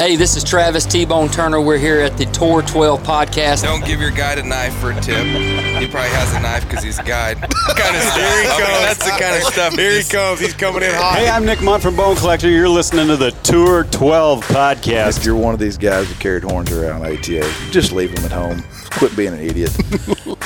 Hey, 0.00 0.16
this 0.16 0.34
is 0.34 0.42
Travis 0.42 0.86
T 0.86 1.04
Bone 1.04 1.28
Turner. 1.28 1.60
We're 1.60 1.76
here 1.76 2.00
at 2.00 2.16
the 2.16 2.24
Tour 2.24 2.62
12 2.62 3.02
podcast. 3.02 3.64
Don't 3.64 3.84
give 3.84 4.00
your 4.00 4.10
guide 4.10 4.38
a 4.38 4.42
knife 4.42 4.74
for 4.76 4.92
a 4.92 4.94
tip. 4.94 5.26
He 5.26 5.86
probably 5.88 6.08
has 6.12 6.32
a 6.32 6.40
knife 6.40 6.66
because 6.66 6.82
he's 6.82 6.98
a 6.98 7.02
guide. 7.02 7.36
kind 7.42 7.94
of 7.94 8.02
Here 8.14 8.42
he 8.42 8.48
I 8.48 8.58
mean, 8.60 8.82
that's 8.86 9.04
the 9.04 9.10
kind 9.10 9.36
of 9.36 9.42
stuff. 9.52 9.74
Here 9.74 10.00
he 10.00 10.02
comes. 10.02 10.40
He's 10.40 10.54
coming 10.54 10.84
in 10.84 10.94
hot. 10.94 11.18
Hey, 11.18 11.28
I'm 11.28 11.44
Nick 11.44 11.60
Mundt 11.60 11.82
from 11.82 11.96
Bone 11.96 12.16
Collector. 12.16 12.48
You're 12.48 12.70
listening 12.70 13.08
to 13.08 13.18
the 13.18 13.32
Tour 13.42 13.84
12 13.84 14.42
podcast. 14.46 15.18
If 15.18 15.26
you're 15.26 15.36
one 15.36 15.52
of 15.52 15.60
these 15.60 15.76
guys 15.76 16.08
that 16.08 16.18
carried 16.18 16.44
horns 16.44 16.72
around 16.72 17.04
ATA, 17.04 17.46
just 17.70 17.92
leave 17.92 18.16
them 18.16 18.24
at 18.24 18.32
home. 18.32 18.64
Quit 18.92 19.14
being 19.14 19.34
an 19.34 19.40
idiot. 19.40 19.76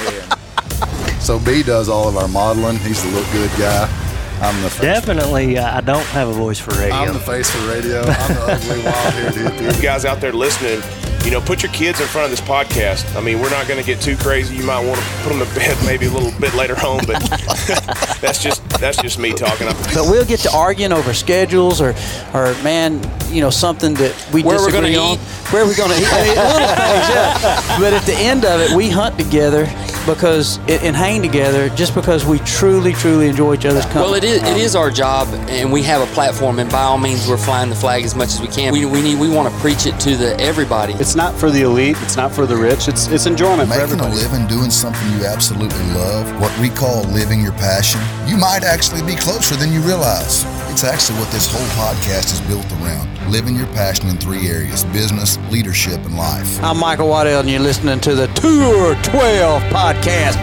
So 1.21 1.39
B 1.39 1.63
does 1.63 1.89
all 1.89 2.07
of 2.07 2.19
our 2.19 2.29
modeling. 2.29 2.77
He's 2.77 3.03
the 3.03 3.11
look 3.13 3.25
good 3.33 3.51
guy. 3.59 4.04
I'm 4.45 4.63
the 4.63 4.69
face. 4.69 4.81
Definitely, 4.83 5.57
uh, 5.57 5.79
I 5.79 5.81
don't 5.81 6.05
have 6.09 6.29
a 6.29 6.33
voice 6.35 6.59
for 6.59 6.73
radio. 6.73 6.95
I'm 6.95 7.15
the 7.15 7.21
face 7.21 7.51
for 7.51 7.67
radio. 7.67 8.01
I'm 8.01 8.35
the 8.35 8.43
ugly 8.53 8.85
wild 8.85 9.15
haired 9.15 9.33
hippie. 9.33 9.77
You 9.77 9.83
guys 9.83 10.05
out 10.05 10.21
there 10.21 10.35
listening, 10.35 10.83
you 11.25 11.31
know, 11.31 11.41
put 11.41 11.63
your 11.63 11.73
kids 11.73 12.01
in 12.01 12.07
front 12.07 12.27
of 12.27 12.31
this 12.31 12.41
podcast. 12.47 13.17
I 13.17 13.21
mean, 13.21 13.41
we're 13.41 13.51
not 13.51 13.67
going 13.67 13.81
to 13.81 13.87
get 13.87 14.01
too 14.01 14.17
crazy. 14.17 14.57
You 14.57 14.65
might 14.65 14.85
want 14.87 15.01
to 15.01 15.07
put 15.23 15.31
them 15.31 15.47
to 15.47 15.55
bed 15.55 15.77
maybe 15.87 16.07
a 16.07 16.11
little 16.11 16.39
bit 16.39 16.55
later 16.55 16.75
on, 16.85 17.01
but 17.07 17.21
that's 18.21 18.43
just 18.43 18.63
that's 18.79 19.01
just 19.01 19.19
me 19.19 19.33
talking. 19.33 19.67
But 19.67 20.05
we'll 20.09 20.25
get 20.27 20.41
to 20.41 20.53
arguing 20.53 20.93
over 20.93 21.15
schedules 21.15 21.81
or, 21.81 21.95
or 22.35 22.55
man, 22.63 23.01
you 23.33 23.41
know, 23.41 23.51
something 23.51 23.95
that 23.95 24.15
we 24.33 24.43
Where 24.43 24.59
we're 24.59 24.67
disagree 24.67 24.93
gonna 24.95 25.13
on. 25.13 25.15
eat. 25.17 25.21
Where 25.53 25.65
we're 25.65 25.77
going 25.77 25.91
to 25.91 25.97
eat. 25.97 26.09
I 26.11 26.23
mean, 26.25 26.37
little 26.37 26.69
things, 26.69 27.09
yeah. 27.09 27.79
But 27.79 27.93
at 27.93 28.03
the 28.03 28.15
end 28.15 28.45
of 28.45 28.61
it, 28.61 28.71
we 28.77 28.91
hunt 28.91 29.19
together 29.19 29.67
because 30.07 30.59
and 30.69 30.95
hang 30.95 31.23
together 31.23 31.69
just 31.71 31.95
because 31.95 32.25
we 32.27 32.39
truly, 32.41 32.93
truly 32.93 33.29
enjoy 33.29 33.55
each 33.55 33.65
other's 33.65 33.85
company. 33.85 34.05
Well, 34.05 34.15
it 34.15 34.25
is 34.25 34.43
it 34.43 34.57
is 34.57 34.75
our 34.77 34.91
job, 34.91 35.29
and 35.49 35.73
we 35.73 35.83
have 35.85 36.03
a 36.07 36.13
platform, 36.13 36.59
and 36.59 36.71
by 36.71 36.83
all 36.83 36.99
means, 36.99 37.27
we're 37.29 37.37
flying 37.39 37.71
the 37.71 37.77
flag 37.77 38.05
as 38.05 38.15
much 38.15 38.29
as 38.29 38.41
we 38.41 38.49
can. 38.49 38.73
We, 38.73 38.85
we 38.85 39.01
need 39.01 39.19
we 39.19 39.29
want 39.31 39.53
to 39.53 39.61
preach 39.61 39.87
it 39.87 39.99
to 40.01 40.17
the 40.17 40.39
everybody. 40.41 40.93
It's 40.95 41.14
not 41.15 41.35
for 41.35 41.51
the 41.51 41.63
elite. 41.63 41.97
It's 42.03 42.17
not 42.17 42.33
for 42.33 42.47
the 42.47 42.57
rich. 42.57 42.89
It's 42.89 43.09
it's 43.09 43.27
enjoyment 43.27 43.69
for 43.69 43.79
Making 43.79 44.01
a 44.01 44.05
everybody. 44.05 44.15
living 44.17 44.47
doing 44.47 44.71
something 44.71 45.07
you 45.19 45.25
absolutely 45.27 45.85
love, 45.95 46.41
what 46.41 46.57
we 46.59 46.69
call 46.71 47.05
living 47.05 47.41
your 47.41 47.53
passion, 47.53 48.01
you 48.27 48.37
might 48.37 48.65
actually 48.65 49.03
be 49.03 49.15
closer 49.17 49.55
than 49.57 49.73
you 49.73 49.81
realize. 49.81 50.45
It's 50.71 50.85
actually 50.85 51.19
what 51.19 51.31
this 51.31 51.47
whole 51.51 51.67
podcast 51.79 52.33
is 52.33 52.41
built 52.43 52.67
around 52.83 53.09
living 53.31 53.57
your 53.57 53.67
passion 53.69 54.09
in 54.09 54.17
three 54.17 54.49
areas 54.49 54.85
business, 54.87 55.39
leadership, 55.51 56.05
and 56.05 56.17
life. 56.17 56.63
I'm 56.63 56.79
Michael 56.79 57.09
Waddell, 57.09 57.41
and 57.41 57.51
you're 57.51 57.61
listening 57.61 58.01
to 58.01 58.15
the 58.15 58.27
Tour 58.29 58.95
12 59.03 59.63
podcast. 59.73 60.37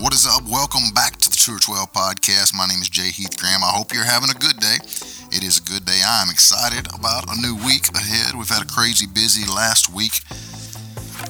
What 0.00 0.12
is 0.12 0.26
up? 0.26 0.42
Welcome 0.50 0.82
back 0.94 1.16
to 1.18 1.30
the 1.30 1.36
Tour 1.36 1.58
12 1.60 1.92
podcast. 1.92 2.54
My 2.54 2.66
name 2.66 2.80
is 2.82 2.88
Jay 2.88 3.10
Heath 3.10 3.38
Graham. 3.38 3.62
I 3.62 3.68
hope 3.68 3.94
you're 3.94 4.04
having 4.04 4.30
a 4.30 4.34
good 4.34 4.58
day. 4.58 4.78
It 5.32 5.42
is 5.42 5.56
a 5.56 5.64
good 5.64 5.88
day. 5.88 6.04
I 6.04 6.20
am 6.20 6.28
excited 6.28 6.84
about 6.92 7.24
a 7.24 7.40
new 7.40 7.56
week 7.64 7.88
ahead. 7.96 8.36
We've 8.36 8.52
had 8.52 8.60
a 8.60 8.68
crazy 8.68 9.08
busy 9.08 9.48
last 9.48 9.88
week, 9.88 10.12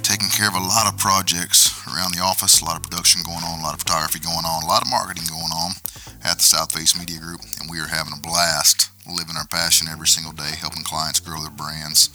taking 0.02 0.26
care 0.26 0.50
of 0.50 0.58
a 0.58 0.66
lot 0.66 0.90
of 0.90 0.98
projects 0.98 1.70
around 1.86 2.10
the 2.10 2.18
office, 2.18 2.58
a 2.60 2.64
lot 2.66 2.74
of 2.74 2.82
production 2.82 3.22
going 3.22 3.46
on, 3.46 3.60
a 3.60 3.62
lot 3.62 3.78
of 3.78 3.78
photography 3.78 4.18
going 4.18 4.42
on, 4.42 4.64
a 4.64 4.66
lot 4.66 4.82
of 4.82 4.90
marketing 4.90 5.22
going 5.30 5.54
on 5.54 5.78
at 6.26 6.42
the 6.42 6.42
South 6.42 6.74
Face 6.74 6.98
Media 6.98 7.22
Group, 7.22 7.46
and 7.62 7.70
we 7.70 7.78
are 7.78 7.86
having 7.86 8.10
a 8.10 8.18
blast 8.18 8.90
living 9.06 9.38
our 9.38 9.46
passion 9.46 9.86
every 9.86 10.10
single 10.10 10.34
day, 10.34 10.50
helping 10.58 10.82
clients 10.82 11.22
grow 11.22 11.38
their 11.38 11.54
brands 11.54 12.10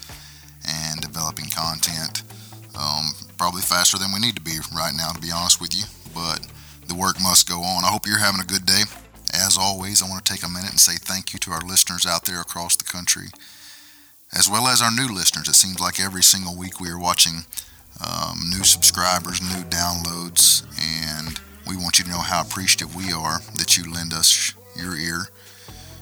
and 0.67 0.99
developing 0.99 1.47
content 1.47 2.27
um, 2.75 3.15
probably 3.39 3.63
faster 3.63 3.95
than 3.95 4.11
we 4.11 4.19
need 4.19 4.35
to 4.35 4.43
be 4.43 4.59
right 4.75 4.91
now, 4.91 5.15
to 5.15 5.23
be 5.23 5.31
honest 5.31 5.63
with 5.63 5.71
you. 5.71 5.87
But 6.11 6.43
the 6.91 6.99
work 6.99 7.15
must 7.23 7.47
go 7.47 7.63
on. 7.63 7.87
I 7.87 7.95
hope 7.95 8.03
you're 8.03 8.19
having 8.19 8.43
a 8.43 8.45
good 8.45 8.67
day. 8.67 8.83
As 9.33 9.57
always, 9.57 10.01
I 10.01 10.09
want 10.09 10.25
to 10.25 10.33
take 10.33 10.43
a 10.43 10.49
minute 10.49 10.71
and 10.71 10.79
say 10.79 10.95
thank 10.95 11.33
you 11.33 11.39
to 11.39 11.51
our 11.51 11.61
listeners 11.61 12.05
out 12.05 12.25
there 12.25 12.41
across 12.41 12.75
the 12.75 12.83
country, 12.83 13.27
as 14.35 14.49
well 14.49 14.67
as 14.67 14.81
our 14.81 14.91
new 14.91 15.07
listeners. 15.07 15.47
It 15.47 15.55
seems 15.55 15.79
like 15.79 15.99
every 15.99 16.23
single 16.23 16.57
week 16.57 16.79
we 16.79 16.89
are 16.89 16.99
watching 16.99 17.45
um, 18.05 18.49
new 18.49 18.63
subscribers, 18.63 19.41
new 19.41 19.63
downloads, 19.69 20.63
and 20.79 21.39
we 21.67 21.75
want 21.75 21.99
you 21.99 22.05
to 22.05 22.11
know 22.11 22.19
how 22.19 22.41
appreciative 22.41 22.95
we 22.95 23.11
are 23.11 23.39
that 23.55 23.77
you 23.77 23.91
lend 23.91 24.13
us 24.13 24.53
your 24.75 24.95
ear 24.95 25.27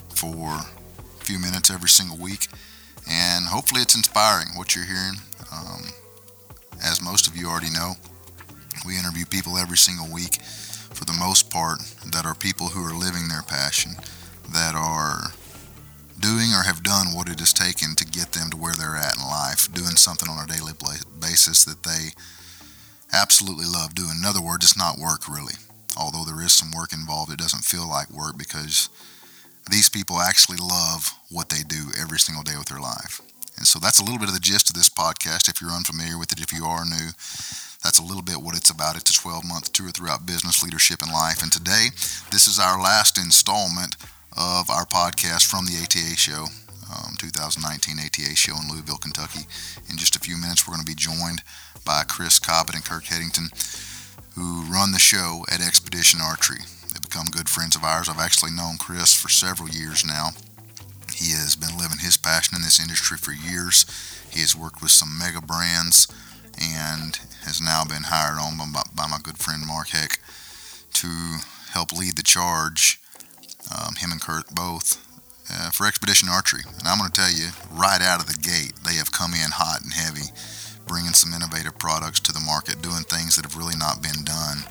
for 0.09 0.57
a 0.57 1.23
few 1.23 1.39
minutes 1.39 1.69
every 1.69 1.89
single 1.89 2.17
week. 2.17 2.47
And 3.09 3.45
hopefully, 3.45 3.81
it's 3.81 3.95
inspiring 3.95 4.49
what 4.55 4.75
you're 4.75 4.85
hearing. 4.85 5.15
Um, 5.51 5.83
as 6.83 7.01
most 7.01 7.27
of 7.27 7.35
you 7.35 7.47
already 7.47 7.69
know, 7.71 7.93
we 8.85 8.97
interview 8.97 9.25
people 9.25 9.57
every 9.57 9.77
single 9.77 10.11
week, 10.11 10.39
for 10.95 11.05
the 11.05 11.13
most 11.19 11.51
part, 11.51 11.79
that 12.11 12.25
are 12.25 12.33
people 12.33 12.67
who 12.69 12.83
are 12.83 12.93
living 12.95 13.27
their 13.27 13.43
passion, 13.43 13.91
that 14.51 14.73
are 14.75 15.31
doing 16.19 16.53
or 16.55 16.63
have 16.63 16.83
done 16.83 17.13
what 17.13 17.27
it 17.27 17.39
has 17.39 17.51
taken 17.51 17.95
to 17.95 18.05
get 18.05 18.31
them 18.31 18.49
to 18.49 18.57
where 18.57 18.75
they're 18.75 18.95
at 18.95 19.17
in 19.17 19.23
life, 19.23 19.71
doing 19.73 19.99
something 19.99 20.29
on 20.29 20.43
a 20.43 20.47
daily 20.47 20.71
basis 21.19 21.65
that 21.65 21.83
they 21.83 22.15
absolutely 23.11 23.65
love 23.65 23.93
doing. 23.93 24.15
In 24.17 24.25
other 24.25 24.41
words, 24.41 24.63
it's 24.63 24.77
not 24.77 24.97
work 24.97 25.27
really. 25.27 25.55
Although 25.97 26.23
there 26.23 26.41
is 26.41 26.53
some 26.53 26.71
work 26.71 26.93
involved, 26.93 27.31
it 27.31 27.39
doesn't 27.39 27.63
feel 27.63 27.87
like 27.87 28.09
work 28.09 28.37
because 28.37 28.89
these 29.69 29.89
people 29.89 30.19
actually 30.19 30.57
love 30.57 31.13
what 31.29 31.49
they 31.49 31.63
do 31.67 31.91
every 31.99 32.19
single 32.19 32.43
day 32.43 32.57
with 32.57 32.67
their 32.67 32.81
life. 32.81 33.21
And 33.57 33.65
so 33.65 33.79
that's 33.79 33.99
a 33.99 34.03
little 34.03 34.19
bit 34.19 34.27
of 34.27 34.33
the 34.33 34.39
gist 34.39 34.69
of 34.69 34.75
this 34.75 34.89
podcast. 34.89 35.47
If 35.49 35.61
you're 35.61 35.71
unfamiliar 35.71 36.17
with 36.17 36.31
it, 36.31 36.41
if 36.41 36.51
you 36.51 36.65
are 36.65 36.85
new, 36.85 37.09
that's 37.85 37.99
a 37.99 38.03
little 38.03 38.23
bit 38.23 38.41
what 38.41 38.57
it's 38.57 38.71
about. 38.71 38.97
It's 38.97 39.11
a 39.11 39.21
12 39.21 39.45
month 39.45 39.71
tour 39.71 39.91
throughout 39.91 40.25
business, 40.25 40.63
leadership, 40.63 41.03
and 41.03 41.11
life. 41.13 41.43
And 41.43 41.51
today, 41.51 41.93
this 42.31 42.47
is 42.47 42.57
our 42.57 42.81
last 42.81 43.17
installment 43.17 43.95
of 44.35 44.73
our 44.73 44.89
podcast 44.89 45.45
from 45.45 45.65
the 45.69 45.77
ATA 45.77 46.17
show, 46.17 46.49
um, 46.89 47.13
2019 47.21 48.01
ATA 48.01 48.35
show 48.35 48.57
in 48.57 48.73
Louisville, 48.73 48.97
Kentucky. 48.97 49.45
In 49.87 49.97
just 49.97 50.15
a 50.15 50.19
few 50.19 50.35
minutes, 50.35 50.67
we're 50.67 50.73
going 50.73 50.85
to 50.85 50.91
be 50.91 50.97
joined 50.97 51.43
by 51.85 52.01
Chris 52.09 52.39
Cobbett 52.39 52.73
and 52.73 52.83
Kirk 52.83 53.05
Headington, 53.05 53.53
who 54.33 54.65
run 54.65 54.91
the 54.91 54.99
show 54.99 55.45
at 55.53 55.61
Expedition 55.61 56.19
Archery. 56.25 56.65
They've 56.89 57.05
become 57.05 57.27
good 57.29 57.47
friends 57.47 57.75
of 57.75 57.83
ours. 57.83 58.09
I've 58.09 58.19
actually 58.19 58.51
known 58.51 58.77
Chris 58.77 59.13
for 59.13 59.29
several 59.29 59.69
years 59.69 60.03
now. 60.03 60.29
He 61.13 61.31
has 61.37 61.55
been 61.55 61.77
living 61.77 61.99
his 62.01 62.17
passion 62.17 62.57
in 62.57 62.63
this 62.63 62.81
industry 62.81 63.17
for 63.17 63.31
years. 63.31 63.85
He 64.33 64.41
has 64.41 64.55
worked 64.55 64.81
with 64.81 64.91
some 64.91 65.17
mega 65.17 65.39
brands 65.39 66.09
and 66.61 67.19
has 67.43 67.61
now 67.61 67.83
been 67.83 68.03
hired 68.03 68.39
on 68.39 68.57
by, 68.57 68.81
by 68.95 69.07
my 69.07 69.19
good 69.21 69.37
friend 69.37 69.65
Mark 69.65 69.89
Heck 69.89 70.19
to 70.93 71.39
help 71.71 71.91
lead 71.91 72.15
the 72.15 72.23
charge, 72.23 72.99
um, 73.71 73.95
him 73.95 74.11
and 74.11 74.21
Kurt 74.21 74.53
both, 74.55 75.01
uh, 75.51 75.69
for 75.69 75.85
Expedition 75.85 76.29
Archery. 76.29 76.63
And 76.79 76.87
I'm 76.87 76.97
going 76.97 77.11
to 77.11 77.21
tell 77.21 77.31
you, 77.31 77.49
right 77.71 78.01
out 78.01 78.21
of 78.21 78.27
the 78.27 78.39
gate, 78.39 78.73
they 78.85 78.95
have 78.95 79.11
come 79.11 79.33
in 79.33 79.51
hot 79.51 79.81
and 79.83 79.93
heavy, 79.93 80.31
bringing 80.87 81.13
some 81.13 81.33
innovative 81.33 81.77
products 81.77 82.19
to 82.21 82.31
the 82.31 82.39
market, 82.39 82.81
doing 82.81 83.03
things 83.03 83.35
that 83.35 83.45
have 83.45 83.57
really 83.57 83.75
not 83.77 84.01
been 84.01 84.23
done 84.23 84.63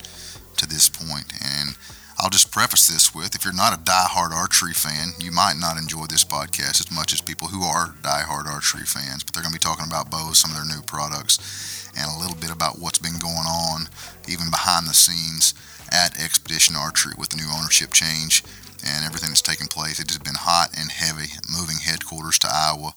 to 0.57 0.67
this 0.67 0.89
point. 0.89 1.33
And 1.43 1.77
I'll 2.19 2.31
just 2.31 2.53
preface 2.53 2.89
this 2.89 3.15
with 3.15 3.35
if 3.35 3.45
you're 3.45 3.53
not 3.53 3.79
a 3.79 3.85
die-hard 3.85 4.33
archery 4.33 4.73
fan, 4.73 5.13
you 5.19 5.33
might 5.33 5.57
not 5.59 5.77
enjoy 5.77 6.07
this 6.07 6.25
podcast 6.25 6.81
as 6.81 6.91
much 6.91 7.13
as 7.13 7.21
people 7.21 7.49
who 7.49 7.63
are 7.65 7.95
die-hard 8.03 8.47
archery 8.47 8.87
fans. 8.87 9.25
But 9.25 9.35
they're 9.35 9.43
going 9.43 9.53
to 9.53 9.59
be 9.59 9.63
talking 9.63 9.87
about 9.87 10.11
bows, 10.11 10.39
some 10.39 10.51
of 10.51 10.57
their 10.57 10.65
new 10.65 10.83
products, 10.83 11.91
and 11.99 12.11
a 12.11 12.19
little 12.19 12.37
bit 12.37 12.53
about 12.53 12.79
what's 12.79 12.99
been 12.99 13.19
going 13.19 13.49
on, 13.51 13.89
even 14.29 14.51
behind 14.51 14.87
the 14.87 14.95
scenes 14.95 15.55
at 15.91 16.19
Expedition 16.23 16.77
Archery 16.77 17.15
with 17.19 17.31
the 17.31 17.37
new 17.37 17.51
ownership 17.51 17.93
change 17.93 18.43
and 18.87 19.05
everything 19.05 19.31
that's 19.31 19.43
taken 19.43 19.67
place. 19.67 19.99
It 19.99 20.11
has 20.11 20.19
been 20.19 20.39
hot 20.39 20.71
and 20.79 20.91
heavy, 20.91 21.35
moving 21.51 21.83
headquarters 21.83 22.39
to 22.41 22.49
Iowa, 22.51 22.95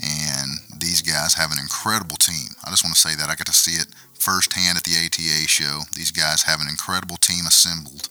and 0.00 0.60
these 0.78 1.00
guys 1.00 1.34
have 1.34 1.52
an 1.52 1.58
incredible 1.58 2.16
team. 2.16 2.52
I 2.64 2.70
just 2.70 2.84
want 2.84 2.94
to 2.94 3.00
say 3.00 3.16
that 3.16 3.30
I 3.30 3.34
got 3.34 3.46
to 3.48 3.56
see 3.56 3.80
it 3.80 3.88
firsthand 4.14 4.76
at 4.76 4.84
the 4.84 4.98
ATA 4.98 5.48
show. 5.48 5.82
These 5.96 6.12
guys 6.12 6.42
have 6.42 6.60
an 6.60 6.68
incredible 6.68 7.16
team 7.16 7.46
assembled 7.46 8.08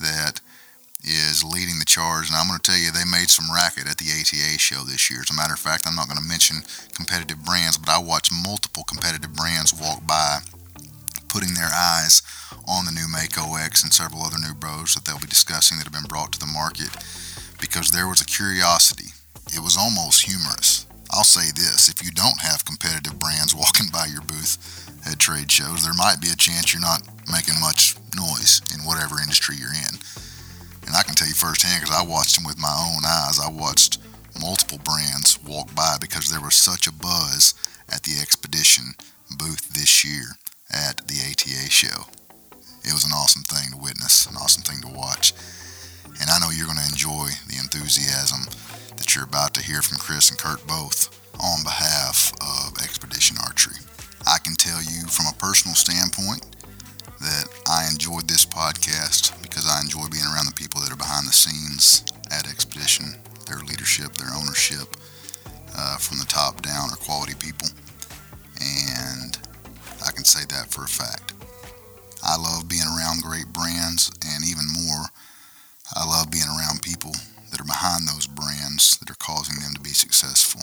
that 0.00 0.40
is 1.04 1.44
leading 1.44 1.78
the 1.78 1.86
charge. 1.86 2.28
And 2.28 2.36
I'm 2.36 2.48
going 2.48 2.58
to 2.58 2.70
tell 2.70 2.78
you, 2.78 2.90
they 2.90 3.06
made 3.06 3.30
some 3.30 3.52
racket 3.52 3.88
at 3.88 3.98
the 3.98 4.10
ATA 4.10 4.58
show 4.58 4.82
this 4.82 5.10
year. 5.10 5.20
As 5.20 5.30
a 5.30 5.34
matter 5.34 5.54
of 5.54 5.60
fact, 5.60 5.86
I'm 5.86 5.94
not 5.94 6.08
going 6.08 6.20
to 6.20 6.28
mention 6.28 6.62
competitive 6.94 7.44
brands, 7.44 7.78
but 7.78 7.88
I 7.88 7.98
watched 7.98 8.32
multiple 8.32 8.84
competitive 8.84 9.34
brands 9.34 9.72
walk 9.72 10.06
by, 10.06 10.40
putting 11.28 11.54
their 11.54 11.70
eyes 11.72 12.22
on 12.66 12.84
the 12.84 12.92
new 12.92 13.06
Mako 13.06 13.56
X 13.56 13.82
and 13.82 13.92
several 13.92 14.22
other 14.22 14.38
new 14.38 14.54
bros 14.54 14.94
that 14.94 15.04
they'll 15.04 15.20
be 15.20 15.26
discussing 15.26 15.78
that 15.78 15.84
have 15.84 15.92
been 15.92 16.10
brought 16.10 16.32
to 16.32 16.40
the 16.40 16.46
market 16.46 16.90
because 17.60 17.90
there 17.90 18.08
was 18.08 18.20
a 18.20 18.26
curiosity. 18.26 19.10
It 19.54 19.60
was 19.60 19.76
almost 19.76 20.26
humorous. 20.26 20.85
I'll 21.10 21.24
say 21.24 21.50
this 21.54 21.88
if 21.88 22.04
you 22.04 22.10
don't 22.10 22.40
have 22.40 22.64
competitive 22.64 23.18
brands 23.18 23.54
walking 23.54 23.86
by 23.92 24.06
your 24.06 24.22
booth 24.22 24.58
at 25.06 25.18
trade 25.18 25.50
shows, 25.50 25.84
there 25.84 25.94
might 25.94 26.20
be 26.20 26.30
a 26.30 26.36
chance 26.36 26.72
you're 26.72 26.82
not 26.82 27.02
making 27.30 27.60
much 27.60 27.96
noise 28.16 28.60
in 28.74 28.84
whatever 28.84 29.20
industry 29.20 29.56
you're 29.58 29.74
in. 29.74 29.94
And 30.86 30.94
I 30.94 31.02
can 31.02 31.14
tell 31.14 31.28
you 31.28 31.34
firsthand 31.34 31.82
because 31.82 31.94
I 31.94 32.06
watched 32.06 32.36
them 32.36 32.44
with 32.44 32.58
my 32.58 32.70
own 32.70 33.02
eyes. 33.04 33.40
I 33.40 33.50
watched 33.50 33.98
multiple 34.40 34.78
brands 34.78 35.38
walk 35.42 35.74
by 35.74 35.96
because 36.00 36.30
there 36.30 36.40
was 36.40 36.54
such 36.54 36.86
a 36.86 36.92
buzz 36.92 37.54
at 37.88 38.02
the 38.02 38.18
Expedition 38.20 38.94
booth 39.38 39.68
this 39.74 40.04
year 40.04 40.38
at 40.70 40.98
the 41.06 41.18
ATA 41.22 41.70
show. 41.70 42.06
It 42.84 42.92
was 42.94 43.04
an 43.04 43.12
awesome 43.12 43.42
thing 43.42 43.70
to 43.72 43.82
witness, 43.82 44.26
an 44.26 44.36
awesome 44.36 44.62
thing 44.62 44.80
to 44.82 44.96
watch. 44.96 45.32
And 46.20 46.30
I 46.30 46.38
know 46.38 46.50
you're 46.50 46.70
going 46.70 46.78
to 46.78 46.88
enjoy 46.88 47.28
the 47.48 47.58
enthusiasm 47.58 48.46
that 49.06 49.14
you're 49.14 49.24
about 49.24 49.54
to 49.54 49.62
hear 49.62 49.82
from 49.82 49.98
Chris 49.98 50.30
and 50.30 50.38
Kurt 50.38 50.66
both 50.66 51.14
on 51.38 51.62
behalf 51.62 52.32
of 52.42 52.82
Expedition 52.82 53.36
Archery. 53.46 53.78
I 54.26 54.38
can 54.42 54.54
tell 54.56 54.82
you 54.82 55.06
from 55.06 55.26
a 55.30 55.38
personal 55.38 55.76
standpoint 55.76 56.42
that 57.20 57.46
I 57.70 57.86
enjoyed 57.86 58.26
this 58.26 58.44
podcast 58.44 59.40
because 59.42 59.62
I 59.70 59.80
enjoy 59.80 60.10
being 60.10 60.26
around 60.26 60.50
the 60.50 60.58
people 60.58 60.80
that 60.80 60.90
are 60.90 60.98
behind 60.98 61.28
the 61.28 61.32
scenes 61.32 62.02
at 62.32 62.50
Expedition, 62.50 63.14
their 63.46 63.58
leadership, 63.58 64.14
their 64.14 64.34
ownership, 64.34 64.90
uh, 65.78 65.98
from 65.98 66.18
the 66.18 66.26
top 66.26 66.62
down 66.62 66.90
are 66.90 66.98
quality 66.98 67.34
people. 67.38 67.68
And 68.58 69.38
I 70.02 70.10
can 70.10 70.24
say 70.24 70.42
that 70.50 70.74
for 70.74 70.82
a 70.82 70.90
fact. 70.90 71.32
I 72.24 72.34
love 72.34 72.66
being 72.66 72.82
around 72.82 73.22
great 73.22 73.46
brands, 73.52 74.10
and 74.26 74.42
even 74.44 74.66
more, 74.66 75.06
I 75.94 76.04
love 76.04 76.32
being 76.32 76.50
around 76.50 76.82
people 76.82 77.14
that 77.56 77.62
are 77.62 77.72
behind 77.72 78.06
those 78.06 78.26
brands 78.26 78.98
that 78.98 79.10
are 79.10 79.16
causing 79.16 79.60
them 79.60 79.72
to 79.72 79.80
be 79.80 79.96
successful. 79.96 80.60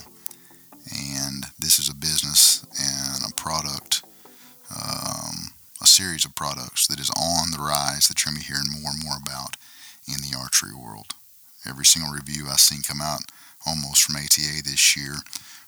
And 0.94 1.46
this 1.58 1.80
is 1.80 1.88
a 1.88 1.94
business 1.94 2.64
and 2.78 3.26
a 3.26 3.34
product, 3.34 4.04
um, 4.70 5.50
a 5.82 5.86
series 5.86 6.24
of 6.24 6.36
products 6.36 6.86
that 6.86 7.00
is 7.00 7.10
on 7.10 7.50
the 7.50 7.58
rise 7.58 8.06
that 8.06 8.22
you're 8.22 8.30
going 8.30 8.40
to 8.40 8.46
be 8.46 8.52
hearing 8.54 8.70
more 8.70 8.92
and 8.94 9.02
more 9.02 9.18
about 9.20 9.56
in 10.06 10.22
the 10.22 10.38
archery 10.38 10.74
world. 10.74 11.14
Every 11.68 11.84
single 11.84 12.12
review 12.12 12.46
I've 12.46 12.60
seen 12.60 12.82
come 12.86 13.00
out 13.00 13.22
almost 13.66 14.04
from 14.04 14.14
ATA 14.14 14.62
this 14.62 14.96
year, 14.96 15.16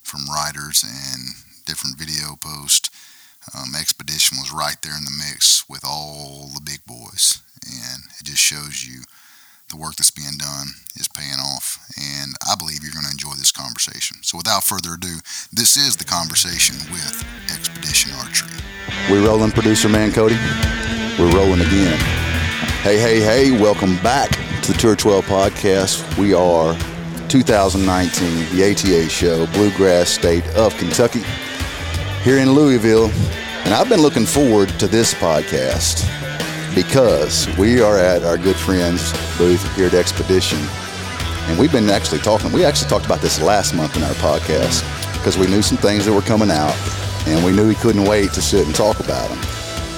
from 0.03 0.31
writers 0.31 0.85
and 0.87 1.43
different 1.65 1.99
video 1.99 2.37
posts, 2.39 2.91
um, 3.55 3.75
Expedition 3.75 4.39
was 4.39 4.53
right 4.53 4.77
there 4.83 4.97
in 4.97 5.05
the 5.05 5.25
mix 5.27 5.69
with 5.69 5.83
all 5.85 6.51
the 6.55 6.61
big 6.61 6.85
boys. 6.87 7.43
And 7.67 8.05
it 8.21 8.27
just 8.27 8.43
shows 8.43 8.85
you 8.85 9.03
the 9.69 9.77
work 9.77 9.97
that's 9.97 10.11
being 10.11 10.39
done 10.39 10.69
is 10.97 11.09
paying 11.09 11.39
off. 11.55 11.79
And 11.97 12.35
I 12.49 12.55
believe 12.55 12.83
you're 12.83 12.93
going 12.93 13.05
to 13.07 13.11
enjoy 13.11 13.35
this 13.37 13.51
conversation. 13.51 14.19
So 14.23 14.39
without 14.39 14.63
further 14.63 14.95
ado, 14.95 15.19
this 15.53 15.77
is 15.77 15.97
the 15.97 16.05
conversation 16.05 16.77
with 16.93 17.25
Expedition 17.51 18.13
Archery. 18.15 18.63
We're 19.11 19.27
rolling, 19.27 19.51
producer 19.51 19.89
man 19.89 20.13
Cody? 20.13 20.37
We're 21.19 21.35
rolling 21.35 21.61
again. 21.61 21.99
Hey, 22.83 22.99
hey, 22.99 23.21
hey, 23.21 23.51
welcome 23.51 23.97
back 24.03 24.31
to 24.63 24.73
the 24.73 24.79
Tour 24.79 24.95
12 24.95 25.25
podcast. 25.25 26.17
We 26.17 26.33
are 26.33 26.75
2019, 27.29 28.57
the 28.57 28.71
ATA 28.71 29.09
show, 29.09 29.47
Bluegrass 29.49 30.11
State 30.11 30.47
of 30.51 30.77
Kentucky, 30.77 31.25
here 32.23 32.39
in 32.39 32.53
Louisville. 32.53 33.11
And 33.65 33.75
I've 33.75 33.89
been 33.89 34.01
looking 34.01 34.27
forward 34.27 34.69
to 34.79 34.87
this 34.87 35.13
podcast 35.15 36.26
because 36.77 37.49
we 37.57 37.81
are 37.81 37.97
at 37.99 38.23
our 38.23 38.37
good 38.37 38.55
friend's 38.55 39.11
booth 39.39 39.65
here 39.75 39.87
at 39.87 39.95
Expedition. 39.95 40.59
And 41.49 41.59
we've 41.59 41.73
been 41.73 41.89
actually 41.89 42.21
talking, 42.21 42.53
we 42.53 42.67
actually 42.67 42.91
talked 42.91 43.07
about 43.07 43.21
this 43.23 43.41
last 43.41 43.75
month 43.75 43.97
in 43.97 44.03
our 44.03 44.13
podcast 44.17 44.83
because 45.15 45.39
we 45.39 45.47
knew 45.47 45.63
some 45.63 45.79
things 45.79 46.05
that 46.05 46.13
were 46.13 46.21
coming 46.21 46.51
out 46.51 46.77
and 47.27 47.43
we 47.45 47.51
knew 47.51 47.67
we 47.67 47.75
couldn't 47.77 48.05
wait 48.05 48.31
to 48.35 48.43
sit 48.43 48.67
and 48.67 48.75
talk 48.75 49.01
about 49.01 49.27
them. 49.31 49.39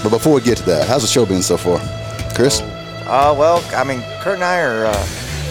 But 0.04 0.10
before 0.10 0.32
we 0.34 0.40
get 0.40 0.56
to 0.58 0.62
that, 0.66 0.86
how's 0.86 1.02
the 1.02 1.08
show 1.08 1.26
been 1.26 1.42
so 1.42 1.56
far? 1.56 1.80
Chris? 2.36 2.60
Uh, 2.60 3.34
well, 3.36 3.64
I 3.74 3.82
mean, 3.82 4.00
Kurt 4.20 4.36
and 4.36 4.44
I 4.44 4.60
are 4.60 4.86
uh, 4.86 5.06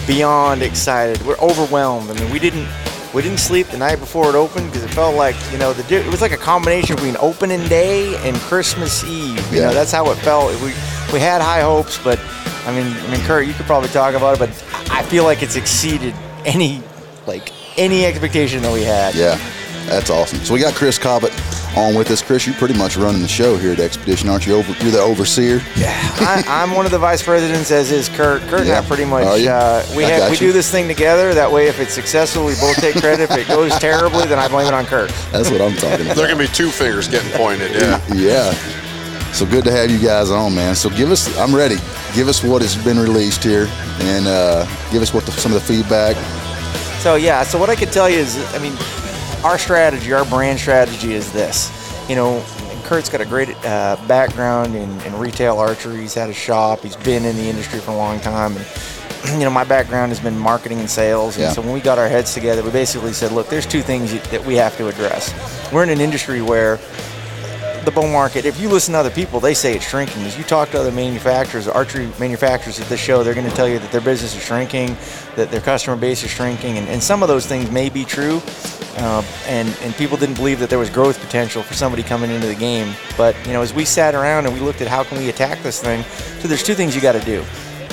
beyond 0.06 0.62
excited. 0.62 1.20
We're 1.26 1.38
overwhelmed. 1.40 2.10
I 2.10 2.14
mean, 2.14 2.32
we 2.32 2.38
didn't 2.38 2.66
we 3.14 3.22
didn't 3.22 3.38
sleep 3.38 3.66
the 3.68 3.78
night 3.78 3.96
before 3.96 4.28
it 4.28 4.34
opened 4.34 4.66
because 4.66 4.84
it 4.84 4.88
felt 4.90 5.16
like 5.16 5.34
you 5.50 5.58
know 5.58 5.72
the 5.72 5.94
it 5.96 6.06
was 6.10 6.20
like 6.22 6.32
a 6.32 6.36
combination 6.36 6.94
between 6.96 7.16
opening 7.20 7.66
day 7.68 8.16
and 8.28 8.36
Christmas 8.36 9.02
Eve. 9.04 9.36
You 9.52 9.60
Yeah. 9.60 9.66
know, 9.68 9.74
that's 9.74 9.90
how 9.92 10.10
it 10.10 10.16
felt. 10.16 10.52
We 10.62 10.72
we 11.12 11.20
had 11.20 11.40
high 11.40 11.60
hopes, 11.60 11.98
but 12.02 12.18
I 12.66 12.72
mean, 12.72 12.86
I 12.92 13.10
mean, 13.10 13.20
Kurt, 13.22 13.46
you 13.46 13.54
could 13.54 13.66
probably 13.66 13.88
talk 13.88 14.14
about 14.14 14.34
it, 14.34 14.38
but 14.38 14.50
I 14.92 15.02
feel 15.02 15.24
like 15.24 15.42
it's 15.42 15.56
exceeded 15.56 16.14
any 16.44 16.82
like 17.26 17.52
any 17.78 18.04
expectation 18.04 18.62
that 18.62 18.72
we 18.72 18.82
had. 18.82 19.14
Yeah, 19.14 19.36
that's 19.86 20.10
awesome. 20.10 20.38
So 20.40 20.54
we 20.54 20.60
got 20.60 20.74
Chris 20.74 20.98
Cobbett 20.98 21.32
on 21.76 21.94
with 21.94 22.10
us. 22.10 22.22
Chris, 22.22 22.46
you're 22.46 22.56
pretty 22.56 22.76
much 22.76 22.96
running 22.96 23.22
the 23.22 23.28
show 23.28 23.56
here 23.56 23.72
at 23.72 23.78
Expedition, 23.80 24.28
aren't 24.28 24.46
you? 24.46 24.54
Over, 24.56 24.72
you're 24.82 24.90
the 24.92 25.00
overseer. 25.00 25.60
Yeah. 25.76 25.92
I, 26.20 26.42
I'm 26.62 26.74
one 26.74 26.86
of 26.86 26.90
the 26.92 26.98
vice 26.98 27.22
presidents, 27.22 27.70
as 27.70 27.92
is 27.92 28.08
Kurt. 28.08 28.42
Kurt 28.42 28.60
and 28.60 28.68
Yeah. 28.68 28.80
I 28.80 28.84
pretty 28.84 29.04
much 29.04 29.24
Are 29.26 29.38
you? 29.38 29.50
uh, 29.50 29.84
we 29.96 30.02
have, 30.04 30.30
we 30.30 30.36
do 30.36 30.50
this 30.52 30.70
thing 30.70 30.88
together. 30.88 31.34
That 31.34 31.52
way, 31.52 31.68
if 31.68 31.78
it's 31.78 31.92
successful, 31.92 32.44
we 32.46 32.54
both 32.54 32.76
take 32.76 32.96
credit. 32.96 33.30
if 33.30 33.36
it 33.36 33.46
goes 33.48 33.78
terribly, 33.78 34.26
then 34.26 34.38
I 34.38 34.48
blame 34.48 34.66
it 34.66 34.74
on 34.74 34.86
Kurt. 34.86 35.10
That's 35.30 35.50
what 35.50 35.60
I'm 35.60 35.76
talking 35.76 36.06
about. 36.06 36.16
There 36.16 36.26
can 36.28 36.38
be 36.38 36.48
two 36.48 36.70
fingers 36.70 37.06
getting 37.06 37.30
pointed. 37.32 37.72
Yeah. 37.72 38.02
Yeah. 38.14 38.54
So 39.32 39.46
good 39.46 39.64
to 39.64 39.70
have 39.70 39.90
you 39.90 39.98
guys 39.98 40.30
on, 40.30 40.54
man. 40.54 40.74
So 40.74 40.90
give 40.90 41.10
us, 41.12 41.36
I'm 41.38 41.54
ready. 41.54 41.76
Give 42.14 42.26
us 42.28 42.42
what 42.42 42.60
has 42.62 42.74
been 42.82 42.98
released 42.98 43.44
here, 43.44 43.68
and 44.00 44.26
uh, 44.26 44.64
give 44.90 45.00
us 45.02 45.14
what 45.14 45.24
the, 45.26 45.32
some 45.32 45.52
of 45.52 45.60
the 45.60 45.64
feedback. 45.66 46.16
So 47.00 47.14
yeah, 47.14 47.44
so 47.44 47.58
what 47.58 47.70
I 47.70 47.76
could 47.76 47.92
tell 47.92 48.10
you 48.10 48.18
is, 48.18 48.36
I 48.54 48.58
mean, 48.58 48.74
our 49.44 49.56
strategy, 49.58 50.12
our 50.12 50.24
brand 50.24 50.58
strategy 50.58 51.12
is 51.14 51.32
this. 51.32 51.70
You 52.08 52.16
know, 52.16 52.44
Kurt's 52.82 53.08
got 53.08 53.20
a 53.20 53.24
great 53.26 53.50
uh, 53.64 53.96
background 54.08 54.74
in, 54.74 54.90
in 55.02 55.16
retail 55.18 55.58
archery. 55.58 55.98
He's 56.00 56.14
had 56.14 56.30
a 56.30 56.34
shop. 56.34 56.80
He's 56.80 56.96
been 56.96 57.24
in 57.24 57.36
the 57.36 57.48
industry 57.48 57.78
for 57.78 57.92
a 57.92 57.96
long 57.96 58.18
time. 58.18 58.56
And 58.56 58.66
you 59.38 59.44
know, 59.44 59.50
my 59.50 59.64
background 59.64 60.10
has 60.10 60.18
been 60.18 60.36
marketing 60.38 60.80
and 60.80 60.90
sales. 60.90 61.36
And 61.36 61.44
Yeah. 61.44 61.52
so 61.52 61.60
when 61.62 61.72
we 61.72 61.80
got 61.80 61.98
our 61.98 62.08
heads 62.08 62.34
together, 62.34 62.62
we 62.64 62.70
basically 62.70 63.12
said, 63.12 63.30
look, 63.30 63.48
there's 63.48 63.66
two 63.66 63.82
things 63.82 64.12
that 64.30 64.44
we 64.44 64.56
have 64.56 64.76
to 64.78 64.88
address. 64.88 65.32
We're 65.72 65.84
in 65.84 65.90
an 65.90 66.00
industry 66.00 66.42
where 66.42 66.78
the 67.84 67.90
bow 67.90 68.06
market, 68.06 68.44
if 68.44 68.60
you 68.60 68.68
listen 68.68 68.92
to 68.92 68.98
other 68.98 69.10
people, 69.10 69.40
they 69.40 69.54
say 69.54 69.74
it's 69.74 69.88
shrinking. 69.88 70.22
As 70.22 70.36
you 70.36 70.44
talk 70.44 70.70
to 70.70 70.80
other 70.80 70.92
manufacturers, 70.92 71.68
archery 71.68 72.08
manufacturers 72.18 72.80
at 72.80 72.86
this 72.88 73.00
show, 73.00 73.22
they're 73.22 73.34
going 73.34 73.48
to 73.48 73.54
tell 73.54 73.68
you 73.68 73.78
that 73.78 73.92
their 73.92 74.00
business 74.00 74.34
is 74.34 74.42
shrinking, 74.42 74.96
that 75.36 75.50
their 75.50 75.60
customer 75.60 75.96
base 75.96 76.22
is 76.22 76.30
shrinking, 76.30 76.78
and, 76.78 76.88
and 76.88 77.02
some 77.02 77.22
of 77.22 77.28
those 77.28 77.46
things 77.46 77.70
may 77.70 77.88
be 77.88 78.04
true. 78.04 78.40
Uh, 78.96 79.22
and 79.46 79.68
and 79.82 79.94
people 79.94 80.16
didn't 80.16 80.34
believe 80.34 80.58
that 80.58 80.68
there 80.68 80.78
was 80.78 80.90
growth 80.90 81.20
potential 81.20 81.62
for 81.62 81.74
somebody 81.74 82.02
coming 82.02 82.30
into 82.30 82.48
the 82.48 82.54
game. 82.54 82.92
But 83.16 83.36
you 83.46 83.52
know, 83.52 83.62
as 83.62 83.72
we 83.72 83.84
sat 83.84 84.14
around 84.14 84.46
and 84.46 84.54
we 84.54 84.60
looked 84.60 84.80
at 84.80 84.88
how 84.88 85.04
can 85.04 85.18
we 85.18 85.28
attack 85.28 85.62
this 85.62 85.80
thing, 85.80 86.02
so 86.40 86.48
there's 86.48 86.64
two 86.64 86.74
things 86.74 86.96
you 86.96 87.00
got 87.00 87.12
to 87.12 87.24
do. 87.24 87.44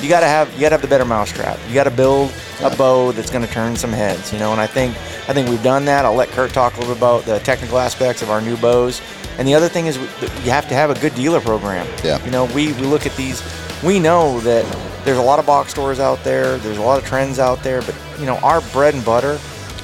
You 0.02 0.08
got 0.08 0.20
to 0.20 0.26
have 0.26 0.52
you 0.54 0.60
got 0.60 0.70
to 0.70 0.74
have 0.74 0.82
the 0.82 0.88
better 0.88 1.04
mousetrap. 1.04 1.58
You 1.68 1.74
got 1.74 1.84
to 1.84 1.90
build 1.90 2.32
a 2.60 2.74
bow 2.76 3.12
that's 3.12 3.30
going 3.30 3.46
to 3.46 3.52
turn 3.52 3.76
some 3.76 3.92
heads. 3.92 4.32
You 4.32 4.38
know, 4.38 4.52
and 4.52 4.60
I 4.60 4.66
think 4.66 4.96
I 5.28 5.32
think 5.32 5.48
we've 5.48 5.62
done 5.62 5.84
that. 5.86 6.04
I'll 6.04 6.14
let 6.14 6.28
Kurt 6.30 6.50
talk 6.50 6.76
a 6.76 6.80
little 6.80 6.94
bit 6.94 6.98
about 6.98 7.24
the 7.24 7.38
technical 7.40 7.78
aspects 7.78 8.20
of 8.20 8.30
our 8.30 8.40
new 8.40 8.56
bows. 8.56 9.00
And 9.38 9.46
the 9.46 9.54
other 9.54 9.68
thing 9.68 9.86
is 9.86 9.96
you 10.44 10.50
have 10.50 10.68
to 10.68 10.74
have 10.74 10.90
a 10.90 10.98
good 11.00 11.14
dealer 11.14 11.40
program. 11.40 11.86
Yeah. 12.04 12.24
You 12.24 12.30
know, 12.30 12.46
we, 12.46 12.72
we 12.74 12.82
look 12.82 13.06
at 13.06 13.14
these, 13.16 13.42
we 13.82 13.98
know 13.98 14.40
that 14.40 14.64
there's 15.04 15.18
a 15.18 15.22
lot 15.22 15.38
of 15.38 15.46
box 15.46 15.70
stores 15.70 16.00
out 16.00 16.22
there, 16.24 16.56
there's 16.58 16.78
a 16.78 16.82
lot 16.82 16.98
of 16.98 17.06
trends 17.06 17.38
out 17.38 17.62
there, 17.62 17.82
but, 17.82 17.94
you 18.18 18.26
know, 18.26 18.36
our 18.38 18.60
bread 18.72 18.94
and 18.94 19.04
butter 19.04 19.38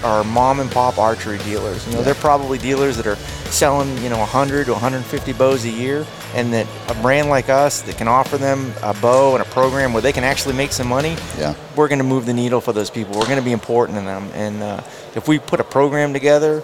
are 0.04 0.24
mom 0.24 0.58
and 0.58 0.68
pop 0.70 0.98
archery 0.98 1.38
dealers. 1.38 1.86
You 1.86 1.94
know, 1.94 2.02
they're 2.02 2.14
probably 2.16 2.58
dealers 2.58 2.96
that 2.96 3.06
are 3.06 3.14
selling, 3.52 3.96
you 4.02 4.08
know, 4.08 4.18
100 4.18 4.64
to 4.66 4.72
150 4.72 5.32
bows 5.34 5.64
a 5.64 5.70
year, 5.70 6.04
and 6.34 6.52
that 6.52 6.66
a 6.88 6.94
brand 7.00 7.28
like 7.28 7.48
us 7.48 7.82
that 7.82 7.98
can 7.98 8.08
offer 8.08 8.36
them 8.36 8.72
a 8.82 8.94
bow 8.94 9.34
and 9.36 9.42
a 9.42 9.48
program 9.50 9.92
where 9.92 10.02
they 10.02 10.12
can 10.12 10.24
actually 10.24 10.54
make 10.56 10.72
some 10.72 10.88
money, 10.88 11.16
Yeah. 11.38 11.54
we're 11.76 11.86
going 11.88 11.98
to 12.00 12.04
move 12.04 12.26
the 12.26 12.32
needle 12.34 12.60
for 12.60 12.72
those 12.72 12.90
people. 12.90 13.14
We're 13.16 13.26
going 13.26 13.38
to 13.38 13.44
be 13.44 13.52
important 13.52 13.96
to 13.98 14.04
them. 14.04 14.28
And 14.34 14.60
uh, 14.62 14.80
if 15.14 15.28
we 15.28 15.38
put 15.38 15.60
a 15.60 15.64
program 15.64 16.12
together 16.12 16.62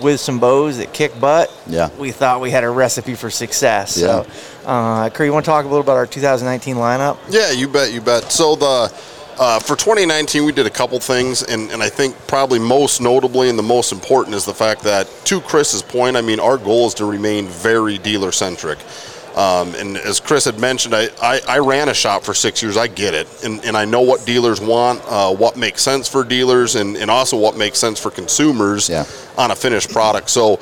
with 0.00 0.20
some 0.20 0.38
bows 0.38 0.78
that 0.78 0.92
kick 0.92 1.18
butt, 1.20 1.50
Yeah. 1.66 1.88
we 1.98 2.10
thought 2.12 2.40
we 2.40 2.50
had 2.50 2.64
a 2.64 2.70
recipe 2.70 3.14
for 3.14 3.30
success. 3.30 3.96
Yeah. 3.96 4.22
So, 4.22 4.26
uh, 4.66 5.10
Kerr, 5.10 5.24
you 5.24 5.32
want 5.32 5.44
to 5.44 5.50
talk 5.50 5.64
a 5.64 5.68
little 5.68 5.80
about 5.82 5.96
our 5.96 6.06
2019 6.06 6.76
lineup? 6.76 7.18
Yeah, 7.28 7.50
you 7.52 7.68
bet, 7.68 7.92
you 7.92 8.00
bet. 8.00 8.30
So 8.32 8.56
the 8.56 8.92
uh, 9.38 9.58
for 9.60 9.76
2019, 9.76 10.44
we 10.46 10.52
did 10.52 10.66
a 10.66 10.70
couple 10.70 10.98
things, 10.98 11.42
and, 11.42 11.70
and 11.70 11.82
I 11.82 11.90
think 11.90 12.16
probably 12.26 12.58
most 12.58 13.02
notably 13.02 13.50
and 13.50 13.58
the 13.58 13.62
most 13.62 13.92
important 13.92 14.34
is 14.34 14.46
the 14.46 14.54
fact 14.54 14.82
that, 14.84 15.08
to 15.26 15.42
Chris's 15.42 15.82
point, 15.82 16.16
I 16.16 16.22
mean, 16.22 16.40
our 16.40 16.56
goal 16.56 16.86
is 16.86 16.94
to 16.94 17.04
remain 17.04 17.46
very 17.46 17.98
dealer 17.98 18.32
centric. 18.32 18.78
Um, 19.36 19.74
and 19.74 19.98
as 19.98 20.18
Chris 20.18 20.46
had 20.46 20.58
mentioned, 20.58 20.94
I, 20.94 21.08
I, 21.20 21.40
I 21.46 21.58
ran 21.58 21.90
a 21.90 21.94
shop 21.94 22.22
for 22.22 22.32
six 22.32 22.62
years. 22.62 22.76
I 22.78 22.86
get 22.86 23.12
it. 23.12 23.28
And, 23.44 23.62
and 23.66 23.76
I 23.76 23.84
know 23.84 24.00
what 24.00 24.24
dealers 24.24 24.60
want, 24.62 25.02
uh, 25.06 25.34
what 25.34 25.58
makes 25.58 25.82
sense 25.82 26.08
for 26.08 26.24
dealers, 26.24 26.74
and, 26.74 26.96
and 26.96 27.10
also 27.10 27.36
what 27.36 27.54
makes 27.56 27.78
sense 27.78 28.00
for 28.00 28.10
consumers 28.10 28.88
Yeah. 28.88 29.04
on 29.36 29.50
a 29.50 29.54
finished 29.56 29.90
product. 29.92 30.30
So 30.30 30.58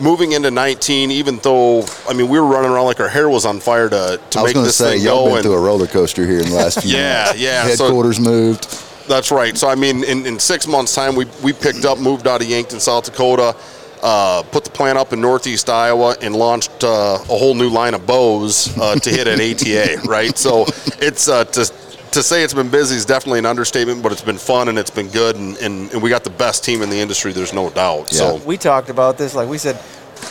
moving 0.00 0.32
into 0.32 0.50
19, 0.50 1.12
even 1.12 1.38
though, 1.38 1.86
I 2.08 2.14
mean, 2.14 2.28
we 2.28 2.40
were 2.40 2.46
running 2.46 2.70
around 2.72 2.86
like 2.86 2.98
our 2.98 3.08
hair 3.08 3.28
was 3.28 3.46
on 3.46 3.60
fire 3.60 3.88
to, 3.88 4.20
to 4.30 4.38
I 4.38 4.42
was 4.42 4.48
make 4.48 4.54
going 4.54 4.64
to 4.64 4.68
this 4.68 4.76
say, 4.76 4.96
thing 4.96 5.02
y'all 5.06 5.20
go. 5.20 5.26
been 5.26 5.34
and- 5.36 5.42
through 5.44 5.54
a 5.54 5.60
roller 5.60 5.86
coaster 5.86 6.26
here 6.26 6.40
in 6.40 6.48
the 6.48 6.54
last 6.56 6.82
few 6.82 6.96
Yeah, 6.96 7.26
months. 7.26 7.40
yeah, 7.40 7.68
so- 7.68 7.84
Headquarters 7.84 8.18
moved. 8.18 8.82
That's 9.06 9.30
right. 9.30 9.56
So 9.56 9.68
I 9.68 9.76
mean, 9.76 10.02
in, 10.02 10.26
in 10.26 10.36
six 10.40 10.66
months' 10.66 10.92
time, 10.92 11.14
we 11.14 11.26
we 11.40 11.52
picked 11.52 11.84
up, 11.84 11.96
moved 12.00 12.26
out 12.26 12.42
of 12.42 12.48
Yankton, 12.48 12.80
South 12.80 13.04
Dakota, 13.04 13.54
uh, 14.02 14.42
put 14.50 14.64
the 14.64 14.70
plant 14.70 14.98
up 14.98 15.12
in 15.12 15.20
Northeast 15.20 15.68
Iowa, 15.68 16.16
and 16.22 16.34
launched 16.34 16.84
uh, 16.84 17.18
a 17.20 17.36
whole 17.36 17.54
new 17.54 17.68
line 17.68 17.94
of 17.94 18.06
bows 18.06 18.76
uh, 18.78 18.94
to 18.96 19.10
hit 19.10 19.26
at 19.26 19.40
ATA. 19.40 20.02
Right. 20.06 20.36
So 20.36 20.66
it's 21.00 21.28
uh, 21.28 21.44
to 21.44 21.72
to 22.12 22.22
say 22.22 22.42
it's 22.42 22.54
been 22.54 22.70
busy 22.70 22.96
is 22.96 23.04
definitely 23.04 23.40
an 23.40 23.46
understatement, 23.46 24.02
but 24.02 24.12
it's 24.12 24.22
been 24.22 24.38
fun 24.38 24.68
and 24.68 24.78
it's 24.78 24.90
been 24.90 25.08
good, 25.08 25.36
and, 25.36 25.56
and, 25.58 25.92
and 25.92 26.02
we 26.02 26.08
got 26.08 26.24
the 26.24 26.30
best 26.30 26.64
team 26.64 26.80
in 26.82 26.88
the 26.88 26.98
industry. 26.98 27.32
There's 27.32 27.52
no 27.52 27.68
doubt. 27.70 28.08
So 28.10 28.36
We 28.46 28.56
talked 28.56 28.88
about 28.88 29.18
this. 29.18 29.34
Like 29.34 29.48
we 29.48 29.58
said, 29.58 29.82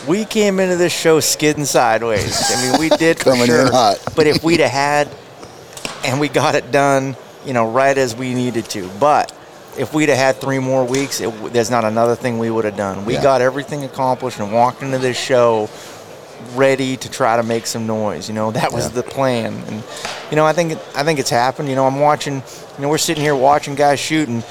we 0.08 0.26
came 0.26 0.60
into 0.60 0.78
this 0.78 0.94
show 0.94 1.20
skidding 1.20 1.66
sideways. 1.66 2.42
I 2.50 2.62
mean, 2.72 2.80
we 2.80 2.90
did 2.98 3.18
for 3.20 3.32
Coming 3.32 3.42
in 3.42 3.48
sure. 3.48 3.72
hot. 3.72 4.00
But 4.16 4.26
if 4.28 4.44
we'd 4.44 4.62
have 4.62 4.72
had, 4.72 5.10
and 6.06 6.20
we 6.20 6.28
got 6.28 6.56
it 6.56 6.72
done 6.72 7.16
you 7.46 7.54
know, 7.54 7.70
right 7.72 7.98
as 7.98 8.16
we 8.16 8.34
needed 8.34 8.66
to. 8.72 8.90
But 9.00 9.32
if 9.78 9.94
we'd 9.94 10.10
have 10.10 10.18
had 10.18 10.36
three 10.38 10.60
more 10.60 10.84
weeks, 10.86 11.22
it, 11.22 11.54
there's 11.54 11.70
not 11.72 11.84
another 11.86 12.16
thing 12.16 12.40
we 12.40 12.50
would 12.50 12.66
have 12.66 12.78
done. 12.78 13.06
We 13.06 13.14
Yeah. 13.16 13.24
got 13.24 13.42
everything 13.42 13.84
accomplished 13.84 14.40
and 14.40 14.52
walked 14.54 14.82
into 14.82 14.98
this 14.98 15.18
show 15.18 15.70
ready 16.56 16.96
to 16.98 17.10
try 17.10 17.36
to 17.38 17.44
make 17.44 17.66
some 17.66 17.86
noise. 17.88 18.28
You 18.30 18.36
know, 18.36 18.52
that 18.52 18.72
was 18.72 18.86
Yeah. 18.86 19.02
the 19.02 19.04
plan. 19.04 19.62
And 19.68 19.84
you 20.30 20.36
know, 20.36 20.46
I 20.46 20.54
think 20.54 20.78
I 20.96 21.04
think 21.04 21.20
it's 21.20 21.30
happened. 21.30 21.70
You 21.70 21.76
know, 21.76 21.86
I'm 21.88 22.00
watching. 22.00 22.36
You 22.36 22.82
know, 22.82 22.90
we're 22.90 22.98
sitting 22.98 23.24
here 23.24 23.36
watching 23.36 23.76
guys 23.76 24.00
shooting. 24.00 24.44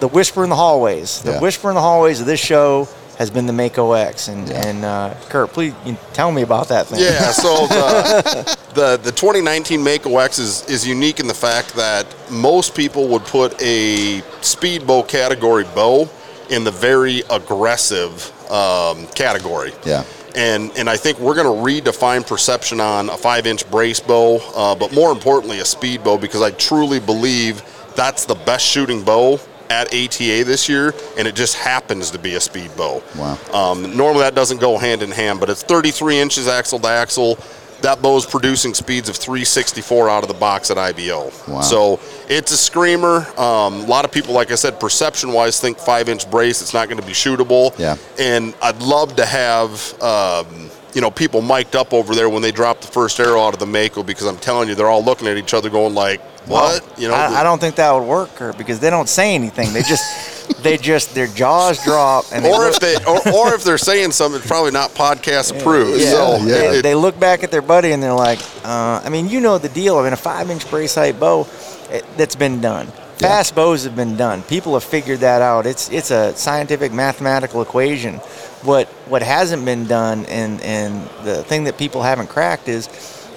The 0.00 0.08
whisper 0.08 0.42
in 0.44 0.50
the 0.50 0.56
hallways. 0.56 1.20
The 1.22 1.32
Yeah. 1.32 1.40
whisper 1.40 1.68
in 1.68 1.74
the 1.76 1.80
hallways 1.80 2.20
of 2.20 2.26
this 2.26 2.40
show 2.40 2.88
has 3.18 3.30
been 3.30 3.46
the 3.46 3.52
Mako 3.52 3.92
X. 3.92 4.28
And 4.28 4.50
and 4.50 4.84
uh, 4.84 5.14
Kurt, 5.28 5.52
please 5.52 5.74
you 5.84 5.96
tell 6.12 6.32
me 6.32 6.42
about 6.42 6.68
that 6.68 6.86
thing. 6.86 7.00
Yeah, 7.00 7.30
so 7.30 7.66
the, 7.66 8.56
the 8.74 8.96
the 9.02 9.12
2019 9.12 9.82
Mako 9.82 10.18
X 10.18 10.38
is, 10.38 10.68
is 10.68 10.86
unique 10.86 11.20
in 11.20 11.26
the 11.26 11.34
fact 11.34 11.74
that 11.74 12.06
most 12.30 12.74
people 12.74 13.08
would 13.08 13.22
put 13.22 13.60
a 13.62 14.22
speed 14.40 14.86
bow 14.86 15.02
category 15.02 15.64
bow 15.74 16.08
in 16.50 16.64
the 16.64 16.70
very 16.70 17.22
aggressive 17.30 18.32
um, 18.50 19.06
category. 19.08 19.72
Yeah. 19.84 20.04
And 20.34 20.72
and 20.76 20.90
I 20.90 20.96
think 20.96 21.20
we're 21.20 21.36
going 21.36 21.46
to 21.46 21.90
redefine 21.90 22.26
perception 22.26 22.80
on 22.80 23.08
a 23.08 23.16
five 23.16 23.46
inch 23.46 23.70
brace 23.70 24.00
bow, 24.00 24.40
uh, 24.56 24.74
but 24.74 24.92
more 24.92 25.12
importantly, 25.12 25.60
a 25.60 25.64
speed 25.64 26.02
bow 26.02 26.18
because 26.18 26.42
I 26.42 26.50
truly 26.50 26.98
believe 26.98 27.62
that's 27.94 28.24
the 28.24 28.34
best 28.34 28.66
shooting 28.66 29.04
bow 29.04 29.38
at 29.70 29.88
ATA 29.88 30.44
this 30.44 30.68
year, 30.68 30.94
and 31.18 31.26
it 31.26 31.34
just 31.34 31.56
happens 31.56 32.10
to 32.10 32.18
be 32.18 32.34
a 32.34 32.40
speed 32.40 32.70
bow. 32.76 33.02
Wow. 33.16 33.38
Um, 33.52 33.96
normally 33.96 34.22
that 34.22 34.34
doesn't 34.34 34.60
go 34.60 34.78
hand 34.78 35.02
in 35.02 35.10
hand, 35.10 35.40
but 35.40 35.50
it's 35.50 35.62
33 35.62 36.18
inches 36.18 36.48
axle 36.48 36.78
to 36.80 36.88
axle. 36.88 37.38
That 37.80 38.00
bow 38.00 38.16
is 38.16 38.24
producing 38.24 38.72
speeds 38.72 39.10
of 39.10 39.16
364 39.16 40.08
out 40.08 40.22
of 40.22 40.28
the 40.28 40.34
box 40.34 40.70
at 40.70 40.78
IBO. 40.78 41.30
Wow. 41.46 41.60
So 41.60 42.00
it's 42.28 42.50
a 42.50 42.56
screamer. 42.56 43.26
Um, 43.38 43.74
a 43.80 43.86
lot 43.86 44.06
of 44.06 44.12
people, 44.12 44.32
like 44.32 44.50
I 44.50 44.54
said, 44.54 44.80
perception-wise, 44.80 45.60
think 45.60 45.78
five-inch 45.78 46.30
brace. 46.30 46.62
It's 46.62 46.72
not 46.72 46.88
going 46.88 47.00
to 47.00 47.06
be 47.06 47.12
shootable. 47.12 47.78
Yeah. 47.78 47.96
And 48.18 48.54
I'd 48.62 48.80
love 48.80 49.16
to 49.16 49.26
have. 49.26 50.02
Um, 50.02 50.70
you 50.94 51.00
know, 51.00 51.10
people 51.10 51.42
mic'd 51.42 51.74
up 51.76 51.92
over 51.92 52.14
there 52.14 52.28
when 52.28 52.42
they 52.42 52.52
dropped 52.52 52.82
the 52.82 52.86
first 52.88 53.18
arrow 53.20 53.40
out 53.42 53.52
of 53.54 53.60
the 53.60 53.66
Mako 53.66 54.02
because 54.02 54.26
I'm 54.26 54.36
telling 54.38 54.68
you, 54.68 54.74
they're 54.74 54.88
all 54.88 55.02
looking 55.04 55.26
at 55.28 55.36
each 55.36 55.52
other 55.54 55.68
going 55.68 55.94
like, 55.94 56.20
"What?" 56.46 56.82
you 56.98 57.08
know, 57.08 57.14
I, 57.14 57.40
I 57.40 57.42
don't 57.42 57.60
think 57.60 57.74
that 57.76 57.90
would 57.92 58.06
work, 58.06 58.34
Kurt, 58.36 58.56
because 58.56 58.78
they 58.80 58.90
don't 58.90 59.08
say 59.08 59.34
anything. 59.34 59.72
They 59.72 59.82
just, 59.82 60.58
they 60.62 60.76
just, 60.76 61.14
their 61.14 61.26
jaws 61.26 61.82
drop, 61.84 62.26
and 62.32 62.44
they 62.44 62.50
or 62.52 62.58
look, 62.60 62.74
if 62.74 62.80
they, 62.80 62.94
or, 63.04 63.34
or 63.34 63.54
if 63.54 63.64
they're 63.64 63.76
saying 63.78 64.12
something, 64.12 64.38
it's 64.40 64.46
probably 64.48 64.70
not 64.70 64.90
podcast 64.90 65.58
approved. 65.58 66.00
Yeah, 66.00 66.10
so 66.10 66.38
they, 66.44 66.78
it- 66.78 66.82
they 66.82 66.94
look 66.94 67.18
back 67.18 67.42
at 67.42 67.50
their 67.50 67.62
buddy 67.62 67.92
and 67.92 68.02
they're 68.02 68.12
like, 68.14 68.38
uh, 68.64 69.00
I 69.04 69.08
mean, 69.08 69.28
you 69.28 69.40
know 69.40 69.58
the 69.58 69.68
deal. 69.70 69.98
I 69.98 70.04
mean, 70.04 70.12
a 70.12 70.16
five-inch 70.16 70.70
brace 70.70 70.94
height 70.94 71.18
bow 71.18 71.46
it, 71.90 72.04
that's 72.16 72.36
been 72.36 72.60
done. 72.60 72.86
Fast 73.18 73.54
bows 73.54 73.84
have 73.84 73.96
been 73.96 74.16
done. 74.16 74.42
People 74.42 74.74
have 74.74 74.84
figured 74.84 75.20
that 75.20 75.40
out. 75.40 75.66
It's 75.66 75.88
it's 75.90 76.10
a 76.10 76.34
scientific 76.36 76.92
mathematical 76.92 77.62
equation. 77.62 78.14
What 78.62 78.88
what 79.08 79.22
hasn't 79.22 79.64
been 79.64 79.86
done 79.86 80.26
and 80.26 80.60
and 80.62 81.08
the 81.24 81.44
thing 81.44 81.64
that 81.64 81.78
people 81.78 82.02
haven't 82.02 82.28
cracked 82.28 82.68
is 82.68 82.88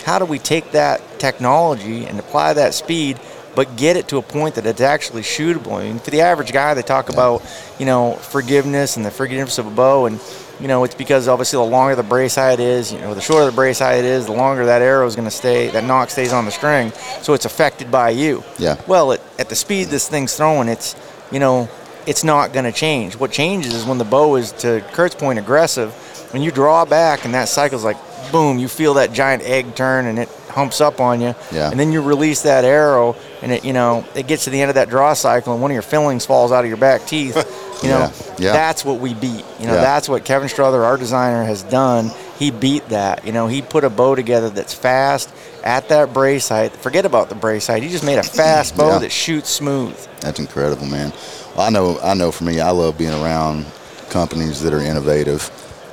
how 0.06 0.20
do 0.20 0.26
we 0.26 0.40
take 0.40 0.72
that 0.72 1.20
technology 1.20 2.06
and 2.06 2.18
apply 2.20 2.54
that 2.54 2.74
speed 2.74 3.20
but 3.58 3.76
get 3.76 3.98
it 3.98 4.08
to 4.08 4.18
a 4.18 4.22
point 4.22 4.54
that 4.54 4.68
it's 4.68 4.82
actually 4.82 5.24
shootable. 5.24 5.74
I 5.80 5.86
mean, 5.86 5.98
for 5.98 6.12
the 6.12 6.22
average 6.22 6.54
guy, 6.54 6.76
they 6.76 6.84
talk 6.84 7.10
about, 7.10 7.42
you 7.80 7.88
know, 7.88 8.14
forgiveness 8.14 8.98
and 8.98 9.06
the 9.06 9.10
forgiveness 9.10 9.58
of 9.58 9.66
a 9.66 9.72
bow, 9.72 10.06
and 10.06 10.22
you 10.60 10.68
know, 10.68 10.84
it's 10.84 10.96
because 10.96 11.28
obviously 11.28 11.58
the 11.58 11.70
longer 11.70 11.96
the 11.96 12.04
brace 12.04 12.36
height 12.36 12.60
is, 12.60 12.92
you 12.92 13.00
know, 13.00 13.14
the 13.14 13.22
shorter 13.22 13.46
the 13.46 13.52
brace 13.52 13.80
height 13.80 14.04
is, 14.04 14.26
the 14.26 14.32
longer 14.32 14.66
that 14.66 14.82
arrow 14.82 15.06
is 15.06 15.16
going 15.16 15.28
to 15.28 15.36
stay, 15.36 15.70
that 15.70 15.84
nock 15.84 16.10
stays 16.10 16.34
on 16.34 16.46
the 16.46 16.52
string, 16.52 16.92
so 17.22 17.34
it's 17.34 17.46
affected 17.46 17.92
by 17.92 18.10
you. 18.10 18.44
Yeah. 18.58 18.82
Well, 18.88 19.14
at, 19.14 19.22
at 19.38 19.50
the 19.50 19.56
speed 19.56 19.88
this 19.88 20.10
thing's 20.10 20.36
throwing, 20.36 20.68
it's, 20.68 20.96
you 21.32 21.40
know, 21.40 21.70
it's 22.08 22.24
not 22.24 22.54
going 22.54 22.66
to 22.66 22.72
change. 22.72 23.16
What 23.18 23.32
changes 23.32 23.74
is 23.74 23.86
when 23.86 23.98
the 23.98 24.06
bow 24.06 24.38
is, 24.38 24.52
to 24.54 24.84
Kurt's 24.94 25.16
point, 25.16 25.38
aggressive. 25.40 25.94
When 26.32 26.42
you 26.42 26.52
draw 26.52 26.86
back 26.86 27.26
and 27.26 27.34
that 27.34 27.50
cycle's 27.50 27.84
like, 27.84 27.98
boom, 28.32 28.58
you 28.58 28.68
feel 28.68 28.96
that 28.96 29.12
giant 29.14 29.44
egg 29.44 29.76
turn 29.76 30.06
and 30.06 30.20
it 30.20 30.30
humps 30.58 30.82
up 30.82 31.00
on 31.00 31.22
you. 31.22 31.36
Yeah. 31.52 31.70
And 31.70 31.80
then 31.80 31.92
you 31.92 32.02
release 32.02 32.42
that 32.42 32.66
arrow 32.66 33.16
and 33.44 33.52
it, 33.52 33.64
you 33.64 33.74
know, 33.74 34.04
it 34.16 34.26
gets 34.26 34.46
to 34.46 34.50
the 34.50 34.60
end 34.60 34.70
of 34.70 34.76
that 34.76 34.90
draw 34.90 35.14
cycle 35.14 35.54
and 35.54 35.62
one 35.62 35.70
of 35.70 35.76
your 35.76 35.84
fillings 35.84 36.26
falls 36.26 36.52
out 36.52 36.64
of 36.64 36.68
your 36.68 36.78
back 36.78 37.06
teeth. 37.06 37.38
You 37.84 37.90
know, 37.90 38.00
Yeah, 38.00 38.36
yeah. 38.40 38.54
that's 38.54 38.84
what 38.84 39.00
we 39.00 39.14
beat. 39.14 39.46
You 39.60 39.68
know, 39.68 39.76
that's 39.76 40.10
what 40.10 40.26
Kevin 40.26 40.50
Strother, 40.50 40.84
our 40.84 40.98
designer, 40.98 41.44
has 41.44 41.62
done. 41.62 42.10
He 42.40 42.50
beat 42.50 42.90
that. 42.90 43.24
You 43.24 43.32
know, 43.34 43.46
he 43.46 43.62
put 43.62 43.84
a 43.84 43.90
bow 43.92 44.16
together 44.16 44.50
that's 44.50 44.74
fast 44.74 45.32
at 45.64 45.88
that 45.90 46.12
brace 46.12 46.50
height. 46.50 46.72
Forget 46.72 47.06
about 47.06 47.30
the 47.30 47.36
brace 47.36 47.68
height. 47.68 47.84
He 47.84 47.90
just 47.90 48.04
made 48.04 48.18
a 48.18 48.24
fast 48.24 48.76
bow 48.76 48.98
that 48.98 49.12
shoots 49.12 49.52
smooth. 49.52 49.96
That's 50.22 50.40
incredible, 50.40 50.88
man. 50.88 51.14
Well, 51.56 51.68
I 51.68 51.70
know. 51.70 52.00
I 52.00 52.16
know. 52.16 52.32
For 52.32 52.46
me, 52.46 52.60
I 52.60 52.72
love 52.72 52.98
being 52.98 53.14
around 53.14 53.68
companies 54.10 54.60
that 54.64 54.74
are 54.74 54.82
innovative, 54.82 55.44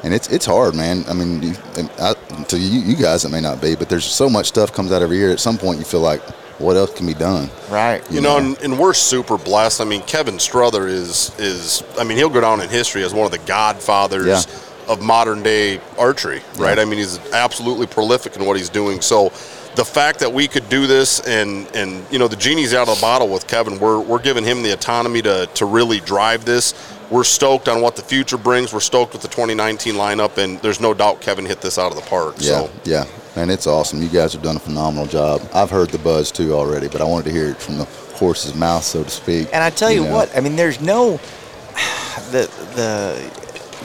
and 0.04 0.14
it's 0.14 0.28
it's 0.30 0.46
hard, 0.46 0.74
man. 0.74 1.04
I 1.08 1.14
mean, 1.14 1.42
you, 1.42 1.54
I, 1.98 2.14
to 2.48 2.58
you, 2.58 2.80
you 2.80 2.96
guys, 2.96 3.24
it 3.24 3.30
may 3.30 3.40
not 3.40 3.60
be, 3.60 3.74
but 3.74 3.88
there's 3.88 4.04
so 4.04 4.28
much 4.30 4.46
stuff 4.46 4.72
comes 4.72 4.92
out 4.92 5.02
every 5.02 5.16
year. 5.16 5.30
At 5.32 5.40
some 5.40 5.58
point, 5.58 5.78
you 5.78 5.84
feel 5.84 6.00
like, 6.00 6.20
what 6.60 6.76
else 6.76 6.94
can 6.94 7.06
be 7.06 7.14
done? 7.14 7.50
Right. 7.70 8.02
You 8.12 8.20
know, 8.20 8.38
and, 8.38 8.56
and 8.62 8.78
we're 8.78 8.94
super 8.94 9.36
blessed. 9.38 9.80
I 9.80 9.84
mean, 9.84 10.02
Kevin 10.02 10.38
Strother 10.38 10.86
is 10.86 11.32
is 11.40 11.82
I 11.98 12.04
mean, 12.04 12.18
he'll 12.18 12.28
go 12.30 12.40
down 12.40 12.60
in 12.60 12.68
history 12.68 13.02
as 13.02 13.12
one 13.14 13.24
of 13.26 13.32
the 13.32 13.44
godfathers 13.46 14.26
Yeah. 14.26 14.92
of 14.92 15.02
modern 15.02 15.42
day 15.42 15.80
archery, 15.98 16.42
right? 16.58 16.78
I 16.78 16.84
mean, 16.84 16.98
he's 16.98 17.18
absolutely 17.32 17.86
prolific 17.86 18.36
in 18.36 18.44
what 18.44 18.56
he's 18.56 18.68
doing. 18.68 19.00
So 19.00 19.32
the 19.74 19.84
fact 19.84 20.20
that 20.20 20.32
we 20.32 20.46
could 20.46 20.68
do 20.68 20.86
this 20.86 21.18
and 21.26 21.66
and 21.74 22.04
you 22.12 22.18
know, 22.20 22.28
the 22.28 22.36
genie's 22.36 22.74
out 22.74 22.88
of 22.88 22.94
the 22.94 23.00
bottle 23.00 23.28
with 23.28 23.46
Kevin. 23.48 23.78
We're 23.80 23.98
we're 24.00 24.20
giving 24.22 24.44
him 24.44 24.62
the 24.62 24.72
autonomy 24.72 25.22
to 25.22 25.46
to 25.54 25.64
really 25.66 25.98
drive 26.00 26.44
this. 26.44 26.74
We're 27.14 27.22
stoked 27.22 27.68
on 27.68 27.80
what 27.80 27.94
the 27.94 28.02
future 28.02 28.36
brings. 28.36 28.72
We're 28.72 28.80
stoked 28.80 29.12
with 29.12 29.22
the 29.22 29.28
2019 29.28 29.94
lineup 29.94 30.36
and 30.36 30.58
there's 30.62 30.80
no 30.80 30.92
doubt 30.92 31.20
Kevin 31.20 31.46
hit 31.46 31.60
this 31.60 31.78
out 31.78 31.92
of 31.92 31.96
the 31.96 32.02
park. 32.10 32.34
Yeah, 32.40 32.62
So 32.62 32.70
yeah, 32.82 33.04
and 33.36 33.52
it's 33.52 33.68
awesome. 33.68 34.02
You 34.02 34.08
guys 34.08 34.32
have 34.32 34.42
done 34.42 34.56
a 34.56 34.58
phenomenal 34.58 35.06
job. 35.06 35.40
I've 35.54 35.70
heard 35.70 35.90
the 35.90 35.98
buzz 35.98 36.32
too 36.32 36.54
already, 36.54 36.88
but 36.88 37.00
I 37.00 37.04
wanted 37.04 37.26
to 37.26 37.30
hear 37.30 37.50
it 37.50 37.58
from 37.58 37.78
the 37.78 37.84
horse's 37.84 38.56
mouth, 38.56 38.82
so 38.82 39.04
to 39.04 39.10
speak. 39.10 39.48
And 39.52 39.62
I 39.62 39.70
tell 39.70 39.92
you, 39.92 40.02
know. 40.02 40.12
what, 40.12 40.36
I 40.36 40.40
mean, 40.40 40.56
there's 40.56 40.80
no 40.80 41.18
the 42.32 42.50
the 42.74 43.30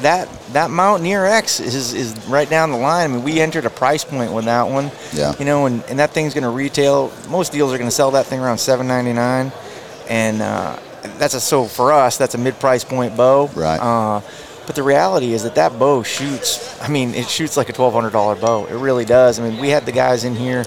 that 0.01 0.27
that 0.53 0.71
Mountaineer 0.71 1.25
X 1.25 1.59
is 1.59 1.93
is 1.93 2.17
right 2.25 2.49
down 2.49 2.71
the 2.71 2.77
line. 2.77 3.11
I 3.11 3.13
mean, 3.13 3.23
we 3.23 3.39
entered 3.39 3.65
a 3.65 3.69
price 3.69 4.03
point 4.03 4.33
with 4.33 4.45
that 4.45 4.63
one. 4.63 4.89
Yeah. 5.13 5.35
You 5.37 5.45
know, 5.45 5.67
and, 5.67 5.83
and 5.83 5.99
that 5.99 6.09
thing's 6.15 6.33
going 6.33 6.45
to 6.45 6.49
retail. 6.49 7.13
Most 7.27 7.51
deals 7.51 7.71
are 7.73 7.77
going 7.77 7.91
to 7.91 7.95
sell 7.95 8.09
that 8.09 8.25
thing 8.25 8.39
around 8.39 8.57
seven 8.57 8.87
ninety 8.87 9.13
nine, 9.13 9.51
and 10.09 10.41
uh, 10.41 10.79
that's 11.17 11.33
a 11.33 11.39
so 11.39 11.65
for 11.65 11.91
us 11.91 12.17
that's 12.17 12.35
a 12.35 12.37
mid 12.37 12.59
price 12.59 12.83
point 12.83 13.15
bow. 13.17 13.47
Right. 13.55 13.77
Uh, 13.77 14.21
but 14.65 14.75
the 14.75 14.83
reality 14.83 15.33
is 15.33 15.43
that 15.43 15.55
that 15.55 15.79
bow 15.79 16.03
shoots. 16.03 16.79
I 16.79 16.89
mean, 16.89 17.15
it 17.15 17.27
shoots 17.27 17.57
like 17.57 17.69
a 17.69 17.73
twelve 17.73 17.93
hundred 17.93 18.11
dollar 18.11 18.35
bow. 18.35 18.65
It 18.65 18.75
really 18.75 19.05
does. 19.05 19.39
I 19.39 19.49
mean, 19.49 19.59
we 19.59 19.69
had 19.69 19.85
the 19.85 19.91
guys 19.91 20.23
in 20.25 20.35
here. 20.35 20.63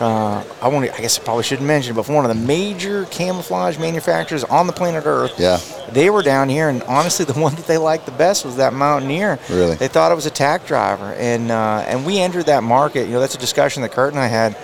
Uh, 0.00 0.42
I 0.60 0.66
want. 0.66 0.90
I 0.90 1.00
guess 1.00 1.20
I 1.20 1.22
probably 1.22 1.44
shouldn't 1.44 1.68
mention, 1.68 1.94
but 1.94 2.08
one 2.08 2.28
of 2.28 2.36
the 2.36 2.46
major 2.46 3.04
camouflage 3.06 3.78
manufacturers 3.78 4.42
on 4.42 4.66
the 4.66 4.72
planet 4.72 5.04
Earth, 5.06 5.38
Yeah, 5.38 5.60
they 5.92 6.10
were 6.10 6.22
down 6.22 6.48
here, 6.48 6.68
and 6.68 6.82
honestly, 6.82 7.24
the 7.32 7.38
one 7.38 7.54
that 7.54 7.68
they 7.68 7.78
liked 7.78 8.06
the 8.06 8.12
best 8.12 8.44
was 8.44 8.56
that 8.56 8.72
Mountaineer. 8.72 9.38
Really? 9.48 9.76
They 9.76 9.86
thought 9.86 10.10
it 10.10 10.16
was 10.16 10.26
a 10.26 10.30
tack 10.30 10.66
driver, 10.66 11.14
and 11.14 11.52
uh, 11.52 11.84
and 11.86 12.04
we 12.04 12.18
entered 12.18 12.46
that 12.46 12.64
market. 12.64 13.06
You 13.06 13.12
know, 13.12 13.20
that's 13.20 13.36
a 13.36 13.38
discussion 13.38 13.82
that 13.82 13.92
Kurt 13.92 14.12
and 14.12 14.18
I 14.18 14.26
had 14.26 14.56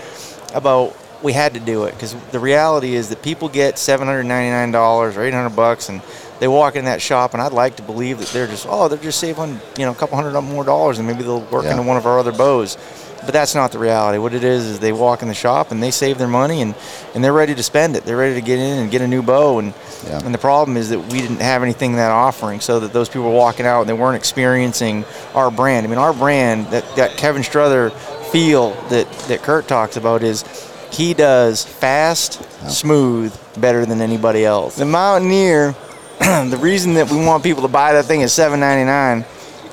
about 0.52 0.96
we 1.22 1.32
had 1.32 1.54
to 1.54 1.60
do 1.60 1.84
it 1.84 1.92
because 1.92 2.14
the 2.32 2.38
reality 2.40 2.94
is 2.94 3.08
that 3.10 3.22
people 3.22 3.48
get 3.48 3.78
seven 3.78 4.06
hundred 4.06 4.24
ninety 4.24 4.50
nine 4.50 4.70
dollars 4.72 5.16
or 5.16 5.22
eight 5.22 5.34
hundred 5.34 5.54
bucks, 5.56 5.88
and 5.88 6.00
they 6.38 6.48
walk 6.48 6.76
in 6.76 6.86
that 6.86 7.02
shop, 7.02 7.34
and 7.34 7.42
I'd 7.42 7.52
like 7.52 7.76
to 7.76 7.82
believe 7.82 8.18
that 8.18 8.28
they're 8.28 8.46
just 8.46 8.66
oh 8.68 8.88
they're 8.88 8.98
just 8.98 9.18
saving 9.20 9.60
you 9.76 9.84
know 9.84 9.92
a 9.92 9.94
couple 9.94 10.16
hundred 10.16 10.40
more 10.40 10.64
dollars, 10.64 10.98
and 10.98 11.06
maybe 11.06 11.22
they'll 11.22 11.40
work 11.42 11.64
Yeah. 11.64 11.72
into 11.72 11.82
one 11.82 11.96
of 11.96 12.06
our 12.06 12.18
other 12.18 12.32
bows. 12.32 12.76
But 13.22 13.34
that's 13.34 13.54
not 13.54 13.70
the 13.70 13.78
reality. 13.78 14.16
What 14.16 14.32
it 14.32 14.42
is 14.44 14.64
is 14.64 14.78
they 14.78 14.92
walk 14.92 15.20
in 15.20 15.28
the 15.28 15.34
shop 15.34 15.72
and 15.72 15.82
they 15.82 15.90
save 15.90 16.16
their 16.16 16.26
money 16.26 16.62
and, 16.62 16.74
and 17.14 17.22
they're 17.22 17.34
ready 17.34 17.54
to 17.54 17.62
spend 17.62 17.94
it. 17.94 18.04
They're 18.06 18.16
ready 18.16 18.34
to 18.36 18.40
get 18.40 18.58
in 18.58 18.78
and 18.78 18.90
get 18.90 19.02
a 19.02 19.06
new 19.06 19.20
bow. 19.20 19.58
And 19.58 19.74
Yeah. 20.06 20.20
and 20.24 20.32
the 20.32 20.38
problem 20.38 20.78
is 20.78 20.88
that 20.88 21.00
we 21.00 21.20
didn't 21.20 21.42
have 21.42 21.62
anything 21.62 21.90
in 21.90 21.96
that 21.98 22.10
offering, 22.12 22.60
so 22.60 22.80
that 22.80 22.94
those 22.94 23.10
people 23.10 23.24
were 23.24 23.36
walking 23.36 23.66
out 23.66 23.80
and 23.82 23.88
they 23.90 23.92
weren't 23.92 24.16
experiencing 24.16 25.04
our 25.34 25.50
brand. 25.50 25.84
I 25.86 25.90
mean, 25.90 25.98
our 25.98 26.14
brand 26.14 26.68
that, 26.68 26.96
that 26.96 27.18
Kevin 27.18 27.42
Strother 27.42 27.90
feel 28.32 28.70
that 28.88 29.06
that 29.28 29.42
Kurt 29.42 29.68
talks 29.68 29.98
about 29.98 30.22
is 30.22 30.42
he 30.92 31.14
does 31.14 31.64
fast, 31.64 32.40
oh. 32.62 32.68
smooth, 32.68 33.36
better 33.60 33.86
than 33.86 34.00
anybody 34.00 34.44
else. 34.44 34.76
The 34.76 34.84
Mountaineer, 34.84 35.74
the 36.18 36.58
reason 36.60 36.94
that 36.94 37.10
we 37.10 37.24
want 37.24 37.42
people 37.42 37.62
to 37.62 37.68
buy 37.68 37.92
that 37.94 38.04
thing 38.04 38.22
at 38.22 38.30
seven 38.30 38.60
ninety 38.60 38.84
nine 38.84 39.24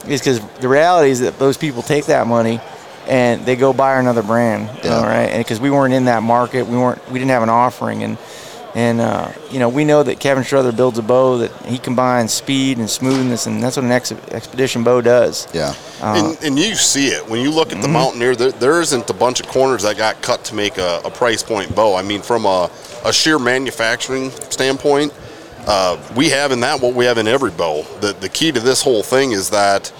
is 0.07 0.21
because 0.21 0.39
the 0.59 0.67
reality 0.67 1.11
is 1.11 1.19
that 1.19 1.37
those 1.39 1.57
people 1.57 1.81
take 1.81 2.05
that 2.05 2.27
money 2.27 2.59
and 3.07 3.45
they 3.45 3.55
go 3.55 3.73
buy 3.73 3.99
another 3.99 4.23
brand. 4.23 4.69
Yeah. 4.83 4.95
All 4.95 5.03
right, 5.03 5.29
and 5.29 5.43
because 5.43 5.59
we 5.59 5.71
weren't 5.71 5.93
in 5.93 6.05
that 6.05 6.23
market, 6.23 6.67
we 6.67 6.77
weren't, 6.77 7.05
we 7.09 7.19
didn't 7.19 7.31
have 7.31 7.43
an 7.43 7.49
offering, 7.49 8.03
and 8.03 8.17
And 8.75 9.01
uh, 9.01 9.31
you 9.49 9.59
know, 9.59 9.69
we 9.69 9.85
know 9.85 10.03
that 10.03 10.19
Kevin 10.19 10.43
Strother 10.43 10.71
builds 10.71 10.99
a 10.99 11.01
bow 11.01 11.37
that 11.39 11.51
he 11.65 11.77
combines 11.79 12.31
speed 12.33 12.77
and 12.77 12.87
smoothness, 12.89 13.47
and 13.47 13.63
that's 13.63 13.75
what 13.77 13.85
an 13.85 13.91
ex- 13.91 14.11
expedition 14.11 14.83
bow 14.83 15.01
does. 15.01 15.47
Yeah. 15.53 15.73
Uh, 16.01 16.13
and, 16.35 16.43
and 16.43 16.59
you 16.59 16.75
see 16.75 17.07
it 17.07 17.27
when 17.27 17.41
you 17.41 17.49
look 17.49 17.71
at 17.71 17.81
the 17.81 17.87
Mhm. 17.87 17.93
Mountaineer. 17.93 18.35
There, 18.35 18.51
there 18.51 18.81
isn't 18.81 19.09
a 19.09 19.13
bunch 19.13 19.39
of 19.39 19.47
corners 19.47 19.81
that 19.83 19.97
got 19.97 20.21
cut 20.21 20.43
to 20.45 20.55
make 20.55 20.77
a, 20.77 21.01
a 21.05 21.09
price 21.09 21.41
point 21.41 21.73
bow. 21.75 21.95
I 21.95 22.03
mean, 22.03 22.21
from 22.21 22.45
a, 22.45 22.69
a 23.03 23.11
sheer 23.11 23.39
manufacturing 23.39 24.29
standpoint, 24.49 25.11
uh, 25.65 25.97
we 26.15 26.29
have 26.29 26.51
in 26.51 26.59
that 26.59 26.79
what 26.79 26.93
we 26.93 27.05
have 27.05 27.17
in 27.17 27.27
every 27.27 27.51
bow. 27.51 27.83
The 28.01 28.13
the 28.13 28.29
key 28.29 28.51
to 28.51 28.59
this 28.59 28.81
whole 28.83 29.01
thing 29.01 29.31
is 29.31 29.49
that 29.49 29.91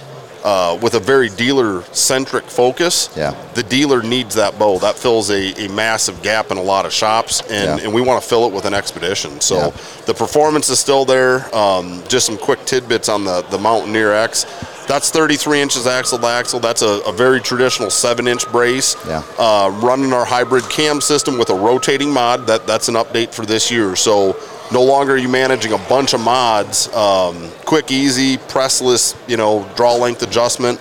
uh, 0.44 0.78
with 0.80 0.94
a 0.94 1.00
very 1.00 1.28
dealer 1.30 1.82
centric 1.92 2.44
focus, 2.44 3.10
Yeah. 3.16 3.34
the 3.54 3.62
dealer 3.62 4.02
needs 4.02 4.34
that 4.36 4.58
bow. 4.58 4.78
That 4.78 4.96
fills 4.96 5.30
a, 5.30 5.52
a 5.64 5.68
massive 5.68 6.22
gap 6.22 6.50
in 6.50 6.56
a 6.58 6.62
lot 6.62 6.86
of 6.86 6.92
shops, 6.92 7.40
and, 7.50 7.78
Yeah. 7.80 7.84
and 7.84 7.92
we 7.94 8.00
want 8.00 8.22
to 8.22 8.28
fill 8.28 8.46
it 8.46 8.52
with 8.52 8.64
an 8.64 8.74
expedition. 8.74 9.40
So 9.40 9.56
Yeah. 9.56 9.70
the 10.06 10.14
performance 10.14 10.68
is 10.68 10.78
still 10.78 11.04
there. 11.04 11.54
Um, 11.54 12.02
just 12.08 12.26
some 12.26 12.36
quick 12.38 12.64
tidbits 12.64 13.08
on 13.08 13.24
the, 13.24 13.42
the 13.50 13.58
Mountaineer 13.58 14.12
X. 14.12 14.46
That's 14.86 15.10
33 15.10 15.60
inches 15.60 15.86
axle 15.86 16.18
to 16.18 16.26
axle. 16.26 16.60
That's 16.60 16.80
a, 16.80 17.00
a 17.06 17.12
very 17.12 17.40
traditional 17.40 17.90
seven 17.90 18.26
inch 18.26 18.50
brace. 18.50 18.96
Yeah. 19.06 19.22
Uh, 19.38 19.70
running 19.82 20.14
our 20.14 20.24
hybrid 20.24 20.68
cam 20.70 21.02
system 21.02 21.36
with 21.38 21.50
a 21.50 21.54
rotating 21.54 22.10
mod. 22.10 22.46
That 22.46 22.66
that's 22.66 22.88
an 22.88 22.94
update 22.94 23.34
for 23.34 23.44
this 23.44 23.70
year. 23.70 23.96
So 23.96 24.34
no 24.72 24.82
longer 24.82 25.14
are 25.14 25.18
you 25.18 25.28
managing 25.28 25.72
a 25.72 25.78
bunch 25.88 26.12
of 26.14 26.20
mods. 26.20 26.88
Um, 26.94 27.50
quick, 27.64 27.90
easy, 27.90 28.36
pressless. 28.36 29.16
You 29.28 29.36
know, 29.36 29.68
draw 29.76 29.94
length 29.94 30.22
adjustment, 30.22 30.80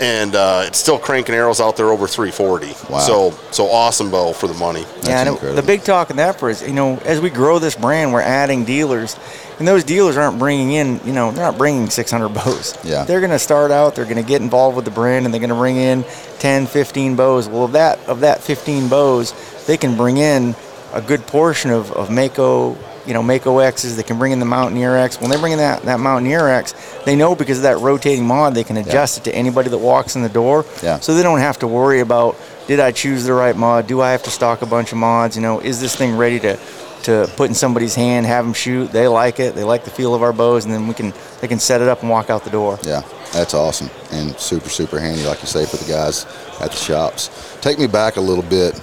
and 0.00 0.34
uh, 0.34 0.64
it's 0.66 0.78
still 0.78 0.98
cranking 0.98 1.34
arrows 1.34 1.60
out 1.60 1.76
there 1.76 1.90
over 1.90 2.06
340. 2.06 2.66
Wow. 2.92 2.98
So 3.00 3.30
so 3.50 3.66
awesome 3.70 4.10
bow 4.10 4.32
for 4.32 4.46
the 4.46 4.54
money. 4.54 4.84
yeah, 5.02 5.20
and 5.26 5.36
it- 5.36 5.54
the 5.54 5.62
big 5.62 5.82
talk 5.84 6.10
in 6.10 6.16
that 6.16 6.38
for 6.38 6.48
is, 6.50 6.62
you 6.62 6.72
know, 6.72 6.98
as 7.04 7.20
we 7.20 7.30
grow 7.30 7.58
this 7.58 7.74
brand, 7.76 8.12
we're 8.12 8.20
adding 8.22 8.64
dealers, 8.64 9.16
and 9.58 9.66
those 9.66 9.84
dealers 9.84 10.16
aren't 10.16 10.38
bringing 10.38 10.72
in, 10.72 11.00
you 11.04 11.12
know, 11.12 11.30
they're 11.30 11.44
not 11.44 11.56
bringing 11.58 11.88
600 11.88 12.28
bows. 12.30 12.76
Yeah. 12.84 13.04
They're 13.04 13.20
going 13.20 13.30
to 13.32 13.38
start 13.38 13.70
out, 13.70 13.94
they're 13.94 14.04
going 14.04 14.16
to 14.22 14.22
get 14.28 14.42
involved 14.42 14.76
with 14.76 14.84
the 14.84 14.90
brand, 14.90 15.24
and 15.24 15.32
they're 15.32 15.40
going 15.40 15.48
to 15.50 15.54
bring 15.56 15.76
in 15.76 16.04
10, 16.40 16.66
15 16.66 17.16
bows. 17.16 17.48
Well, 17.48 17.64
of 17.64 17.72
that 17.72 17.98
of 18.06 18.20
that 18.20 18.42
15 18.42 18.88
bows, 18.88 19.32
they 19.66 19.76
can 19.76 19.96
bring 19.96 20.18
in 20.18 20.54
a 20.92 21.00
good 21.02 21.26
portion 21.26 21.70
of, 21.70 21.90
of 21.92 22.10
Mako, 22.10 22.76
you 23.06 23.14
know, 23.14 23.22
Mako 23.22 23.58
X's. 23.58 23.96
They 23.96 24.02
can 24.02 24.18
bring 24.18 24.32
in 24.32 24.38
the 24.38 24.46
Mountaineer 24.46 24.96
X. 24.96 25.20
When 25.20 25.30
they 25.30 25.38
bring 25.38 25.52
in 25.52 25.58
that, 25.58 25.82
that 25.82 26.00
Mountaineer 26.00 26.48
X, 26.48 26.74
they 27.04 27.16
know 27.16 27.34
because 27.34 27.58
of 27.58 27.62
that 27.62 27.78
rotating 27.78 28.26
mod, 28.26 28.54
they 28.54 28.64
can 28.64 28.76
adjust 28.76 29.18
it 29.18 29.24
to 29.24 29.34
anybody 29.34 29.70
that 29.70 29.78
walks 29.78 30.16
in 30.16 30.22
the 30.22 30.28
door. 30.28 30.64
Yeah. 30.82 31.00
So 31.00 31.14
they 31.14 31.22
don't 31.22 31.40
have 31.40 31.58
to 31.60 31.66
worry 31.66 32.00
about 32.00 32.36
did 32.66 32.80
I 32.80 32.90
choose 32.90 33.24
the 33.24 33.32
right 33.32 33.56
mod? 33.56 33.86
Do 33.86 34.00
I 34.00 34.10
have 34.10 34.24
to 34.24 34.30
stock 34.30 34.62
a 34.62 34.66
bunch 34.66 34.92
of 34.92 34.98
mods? 34.98 35.36
You 35.36 35.42
know, 35.42 35.60
is 35.60 35.80
this 35.80 35.94
thing 35.94 36.16
ready 36.16 36.40
to 36.40 36.58
to 37.04 37.30
put 37.36 37.48
in 37.48 37.54
somebody's 37.54 37.94
hand, 37.94 38.26
have 38.26 38.44
them 38.44 38.54
shoot? 38.54 38.90
They 38.90 39.06
like 39.06 39.38
it. 39.38 39.54
They 39.54 39.62
like 39.62 39.84
the 39.84 39.90
feel 39.90 40.14
of 40.14 40.22
our 40.22 40.32
bows, 40.32 40.64
and 40.64 40.74
then 40.74 40.88
we 40.88 40.94
can 40.94 41.12
they 41.40 41.48
can 41.48 41.60
set 41.60 41.80
it 41.80 41.88
up 41.88 42.00
and 42.00 42.10
walk 42.10 42.30
out 42.30 42.44
the 42.44 42.50
door. 42.50 42.78
Yeah, 42.82 43.02
that's 43.32 43.54
awesome 43.54 43.90
and 44.10 44.38
super, 44.38 44.68
super 44.68 44.98
handy, 44.98 45.24
like 45.24 45.40
you 45.40 45.46
say, 45.46 45.66
for 45.66 45.76
the 45.76 45.90
guys 45.90 46.24
at 46.60 46.70
the 46.70 46.76
shops. 46.76 47.56
Take 47.60 47.78
me 47.78 47.86
back 47.86 48.16
a 48.16 48.20
little 48.20 48.44
bit. 48.44 48.74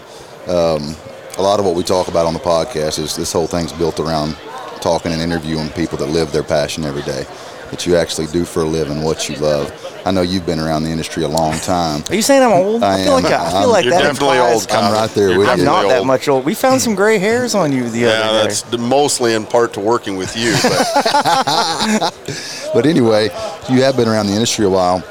Um, 0.48 0.96
a 1.38 1.42
lot 1.42 1.60
of 1.60 1.66
what 1.66 1.75
we 1.75 1.84
talk 1.84 2.08
about 2.08 2.25
on 2.25 2.34
the 2.34 2.40
podcast 2.40 3.00
is 3.00 3.16
this 3.16 3.32
whole 3.34 3.48
thing's 3.48 3.74
built 3.74 4.00
around 4.00 4.36
talking 4.82 5.12
and 5.12 5.22
interviewing 5.22 5.70
people 5.70 5.98
that 5.98 6.08
live 6.10 6.32
their 6.32 6.44
passion 6.44 6.84
every 6.84 7.02
day, 7.04 7.25
that 7.72 7.86
you 7.88 7.96
actually 7.96 8.28
do 8.28 8.44
for 8.46 8.62
a 8.62 8.66
living, 8.66 9.02
what 9.02 9.28
you 9.30 9.36
love. 9.38 9.72
I 10.06 10.12
know 10.12 10.22
you've 10.22 10.46
been 10.46 10.60
around 10.60 10.84
the 10.84 10.90
industry 10.90 11.24
a 11.24 11.28
long 11.30 11.54
time. 11.60 12.04
Are 12.10 12.16
you 12.16 12.22
saying 12.22 12.44
I'm 12.44 12.52
old? 12.52 12.84
I 12.84 13.02
feel 13.04 13.16
am. 13.18 13.24
like 13.24 13.32
I, 13.34 13.50
feel 13.50 13.58
I'm- 13.60 13.70
like 13.70 13.86
You're 13.86 13.94
that 13.94 14.02
definitely 14.04 14.38
implies- 14.38 14.54
old, 14.54 14.68
Kyle. 14.70 14.84
I'm 14.84 14.94
right 14.94 15.10
there 15.12 15.30
You're 15.30 15.40
with 15.40 15.48
I'm 15.48 15.60
you. 15.60 15.66
not 15.66 15.88
that 15.88 16.06
much 16.06 16.28
old. 16.28 16.44
We 16.46 16.54
found 16.54 16.82
some 16.82 16.94
gray 16.94 17.18
hairs 17.18 17.56
on 17.56 17.72
you 17.72 17.90
the 17.90 18.00
Yeah, 18.00 18.08
other 18.10 18.40
day. 18.50 18.54
that's 18.54 18.78
mostly 18.78 19.34
in 19.34 19.46
part 19.46 19.74
to 19.74 19.80
working 19.80 20.18
with 20.18 20.36
you. 20.36 20.54
But 20.62 22.13
But 22.74 22.86
anyway, 22.86 23.30
you 23.70 23.82
have 23.84 23.96
been 23.96 24.08
around 24.10 24.28
the 24.28 24.34
industry 24.34 24.66
a 24.66 24.70
while, 24.70 25.02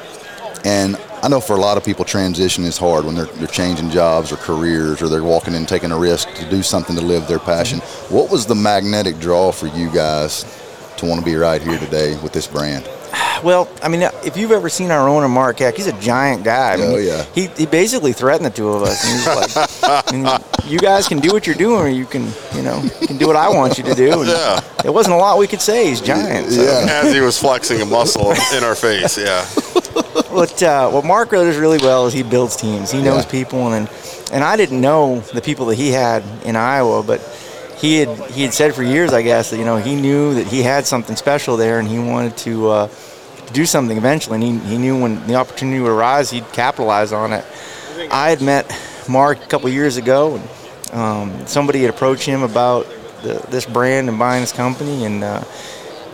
and 0.63 0.95
I 1.23 1.29
know 1.29 1.39
for 1.39 1.55
a 1.55 1.59
lot 1.59 1.77
of 1.77 1.85
people, 1.85 2.03
transition 2.03 2.65
is 2.65 2.77
hard 2.77 3.05
when 3.05 3.15
they're, 3.15 3.27
they're 3.27 3.47
changing 3.47 3.89
jobs 3.91 4.33
or 4.33 4.35
careers 4.35 5.01
or 5.01 5.07
they're 5.07 5.23
walking 5.23 5.53
in 5.53 5.65
taking 5.65 5.93
a 5.93 5.97
risk 5.97 6.27
to 6.33 6.49
do 6.49 6.61
something 6.61 6.97
to 6.97 7.01
live 7.01 7.29
their 7.29 7.39
passion. 7.39 7.79
What 8.09 8.29
was 8.29 8.45
the 8.45 8.55
magnetic 8.55 9.19
draw 9.19 9.53
for 9.53 9.67
you 9.67 9.89
guys 9.89 10.43
to 10.97 11.05
want 11.05 11.21
to 11.21 11.25
be 11.25 11.35
right 11.35 11.61
here 11.61 11.79
today 11.79 12.19
with 12.21 12.33
this 12.33 12.45
brand? 12.45 12.89
Well, 13.41 13.69
I 13.81 13.87
mean, 13.87 14.01
if 14.25 14.35
you've 14.35 14.51
ever 14.51 14.67
seen 14.67 14.91
our 14.91 15.07
owner, 15.07 15.29
Mark 15.29 15.59
Heck, 15.59 15.75
he's 15.77 15.87
a 15.87 15.97
giant 16.01 16.43
guy. 16.43 16.73
I 16.73 16.77
mean, 16.77 16.91
Oh, 16.91 16.97
yeah. 16.97 17.23
He, 17.33 17.47
he 17.47 17.67
basically 17.67 18.11
threatened 18.11 18.45
the 18.45 18.49
two 18.49 18.67
of 18.67 18.81
us. 18.81 19.01
And 19.05 19.13
he's 19.45 19.55
like, 19.55 19.69
I 19.83 20.11
mean, 20.11 20.69
you 20.69 20.77
guys 20.77 21.07
can 21.07 21.19
do 21.19 21.31
what 21.31 21.47
you're 21.47 21.55
doing, 21.55 21.79
or 21.79 21.87
you 21.87 22.05
can, 22.05 22.27
you 22.53 22.63
know, 22.63 22.81
you 22.99 23.07
can 23.07 23.17
do 23.17 23.27
what 23.27 23.37
I 23.37 23.47
want 23.47 23.77
you 23.77 23.85
to 23.85 23.93
do. 23.95 24.21
And 24.21 24.29
Yeah. 24.29 24.59
There 24.81 24.91
wasn't 24.91 25.15
a 25.15 25.17
lot 25.19 25.37
we 25.37 25.47
could 25.47 25.61
say. 25.61 25.87
He's 25.87 26.01
giant. 26.01 26.51
So. 26.51 26.61
as 26.61 27.13
he 27.13 27.21
was 27.21 27.39
flexing 27.39 27.81
a 27.81 27.85
muscle 27.85 28.31
in 28.55 28.65
our 28.65 28.75
face, 28.75 29.17
yeah. 29.17 29.45
What 30.29 30.61
uh, 30.61 30.89
what 30.89 31.05
Mark 31.05 31.31
does 31.31 31.57
really 31.57 31.77
well 31.79 32.05
is 32.07 32.13
he 32.13 32.23
builds 32.23 32.55
teams. 32.55 32.91
He 32.91 33.01
knows 33.01 33.25
Yeah. 33.25 33.31
people, 33.31 33.73
and 33.73 33.89
and 34.31 34.43
I 34.43 34.55
didn't 34.57 34.81
know 34.81 35.19
the 35.33 35.41
people 35.41 35.65
that 35.67 35.75
he 35.75 35.91
had 35.91 36.23
in 36.45 36.55
Iowa, 36.55 37.03
but 37.03 37.19
he 37.77 37.99
had 37.99 38.09
he 38.31 38.43
had 38.43 38.53
said 38.53 38.75
for 38.75 38.83
years, 38.83 39.11
I 39.13 39.21
guess, 39.21 39.49
that 39.49 39.57
you 39.57 39.65
know 39.65 39.77
he 39.77 39.95
knew 39.95 40.35
that 40.35 40.47
he 40.47 40.61
had 40.63 40.85
something 40.85 41.15
special 41.15 41.57
there, 41.57 41.79
and 41.79 41.87
he 41.87 41.99
wanted 41.99 42.37
to 42.37 42.69
uh, 42.69 42.87
do 43.53 43.65
something 43.65 43.97
eventually. 43.97 44.35
And 44.35 44.61
he, 44.61 44.69
he 44.69 44.77
knew 44.77 44.99
when 45.01 45.25
the 45.27 45.35
opportunity 45.35 45.79
would 45.79 45.91
arise, 45.91 46.29
he'd 46.31 46.51
capitalize 46.53 47.11
on 47.11 47.33
it. 47.33 47.45
I 48.11 48.29
had 48.29 48.41
met 48.41 48.65
Mark 49.09 49.43
a 49.43 49.47
couple 49.47 49.69
years 49.69 49.97
ago, 49.97 50.35
and 50.35 50.93
um, 50.93 51.47
somebody 51.47 51.81
had 51.81 51.89
approached 51.89 52.25
him 52.25 52.43
about 52.43 52.85
the, 53.23 53.43
this 53.49 53.65
brand 53.65 54.09
and 54.09 54.17
buying 54.19 54.41
this 54.41 54.51
company, 54.53 55.05
and 55.05 55.23
uh, 55.23 55.43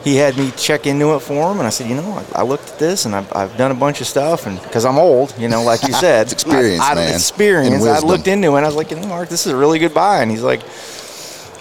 he 0.04 0.16
had 0.16 0.38
me 0.38 0.52
check 0.52 0.88
into 0.88 1.16
it 1.16 1.20
for 1.20 1.52
him, 1.52 1.60
and 1.60 1.68
I 1.68 1.70
said, 1.70 1.90
you 1.90 1.96
know, 1.96 2.24
I, 2.34 2.40
I 2.40 2.44
looked 2.44 2.70
at 2.70 2.80
this, 2.80 3.06
and 3.06 3.16
I've, 3.16 3.32
I've 3.36 3.56
done 3.58 3.72
a 3.72 3.76
bunch 3.76 4.02
of 4.02 4.08
stuff, 4.08 4.46
and 4.48 4.62
because 4.64 4.86
I'm 4.86 4.98
old, 4.98 5.34
you 5.38 5.48
know, 5.48 5.64
like 5.64 5.84
you 5.84 5.94
said, 6.06 6.24
It's 6.24 6.34
experience, 6.34 6.82
I, 6.82 6.92
I, 6.92 6.96
man, 6.96 7.14
Experience. 7.14 7.86
I 7.86 8.00
looked 8.00 8.28
into 8.28 8.54
it, 8.54 8.58
and 8.58 8.66
I 8.66 8.68
was 8.68 8.76
like, 8.76 8.92
you 8.92 8.98
know, 8.98 9.08
Mark, 9.08 9.30
this 9.30 9.46
is 9.46 9.52
a 9.52 9.58
really 9.58 9.80
good 9.80 9.94
buy, 9.94 10.22
and 10.22 10.32
he's 10.32 10.44
like, 10.44 10.62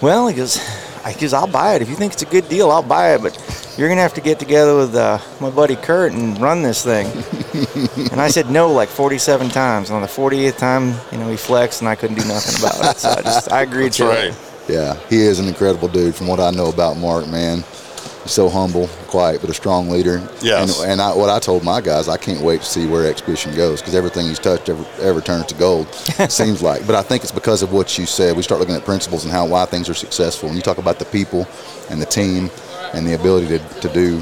well, 0.01 0.27
he 0.27 0.35
goes, 0.35 0.57
I 1.03 1.13
goes, 1.13 1.33
I'll 1.33 1.47
buy 1.47 1.75
it 1.75 1.81
if 1.81 1.89
you 1.89 1.95
think 1.95 2.13
it's 2.13 2.21
a 2.21 2.25
good 2.25 2.49
deal. 2.49 2.71
I'll 2.71 2.83
buy 2.83 3.15
it, 3.15 3.21
but 3.21 3.35
you're 3.77 3.89
gonna 3.89 4.01
have 4.01 4.13
to 4.15 4.21
get 4.21 4.39
together 4.39 4.75
with 4.75 4.95
uh, 4.95 5.19
my 5.39 5.49
buddy 5.49 5.75
Kurt 5.75 6.11
and 6.11 6.39
run 6.39 6.61
this 6.61 6.83
thing. 6.83 7.07
and 8.11 8.21
I 8.21 8.27
said 8.27 8.49
no 8.49 8.71
like 8.71 8.89
47 8.89 9.49
times. 9.49 9.89
And 9.89 9.95
on 9.95 10.01
the 10.01 10.07
48th 10.07 10.57
time, 10.57 10.93
you 11.11 11.17
know, 11.17 11.29
he 11.29 11.37
flexed, 11.37 11.81
and 11.81 11.89
I 11.89 11.95
couldn't 11.95 12.17
do 12.19 12.27
nothing 12.27 12.59
about 12.59 12.95
it. 12.95 12.99
So 12.99 13.09
I 13.09 13.21
just 13.21 13.51
I 13.51 13.61
agreed 13.61 13.87
That's 13.87 13.97
to 13.97 14.05
right. 14.05 14.25
it. 14.25 14.37
Yeah, 14.67 14.93
he 15.09 15.21
is 15.21 15.39
an 15.39 15.47
incredible 15.47 15.87
dude. 15.87 16.15
From 16.15 16.27
what 16.27 16.39
I 16.39 16.51
know 16.51 16.67
about 16.69 16.97
Mark, 16.97 17.27
man, 17.27 17.59
he's 17.59 17.88
so 18.29 18.49
humble, 18.49 18.87
quiet, 19.07 19.41
but 19.41 19.49
a 19.49 19.53
strong 19.53 19.89
leader. 19.89 20.27
Yes. 20.41 20.81
And, 20.81 20.91
and 20.91 21.01
I, 21.01 21.15
what 21.15 21.29
I 21.29 21.39
told 21.39 21.63
my 21.63 21.81
guys, 21.81 22.07
I 22.07 22.17
can't 22.17 22.41
wait 22.41 22.61
to 22.61 22.67
see 22.67 22.87
where 22.87 23.05
Expedition 23.09 23.55
goes 23.55 23.81
because 23.81 23.95
everything 23.95 24.27
he's 24.27 24.39
touched 24.39 24.69
ever, 24.69 24.85
ever 25.01 25.21
turns 25.21 25.47
to 25.47 25.55
gold. 25.55 25.93
seems 26.29 26.61
like, 26.61 26.85
but 26.85 26.95
I 26.95 27.01
think 27.01 27.23
it's 27.23 27.31
because 27.31 27.61
of 27.61 27.73
what 27.73 27.97
you 27.97 28.05
said. 28.05 28.35
We 28.35 28.43
start 28.43 28.59
looking 28.59 28.75
at 28.75 28.85
principles 28.85 29.23
and 29.23 29.31
how 29.31 29.45
why 29.47 29.65
things 29.65 29.89
are 29.89 29.93
successful. 29.93 30.47
And 30.49 30.55
you 30.55 30.61
talk 30.61 30.77
about 30.77 30.99
the 30.99 31.05
people 31.05 31.47
and 31.89 32.01
the 32.01 32.05
team 32.05 32.49
and 32.93 33.05
the 33.05 33.13
ability 33.13 33.47
to, 33.47 33.59
to 33.81 33.89
do 33.93 34.19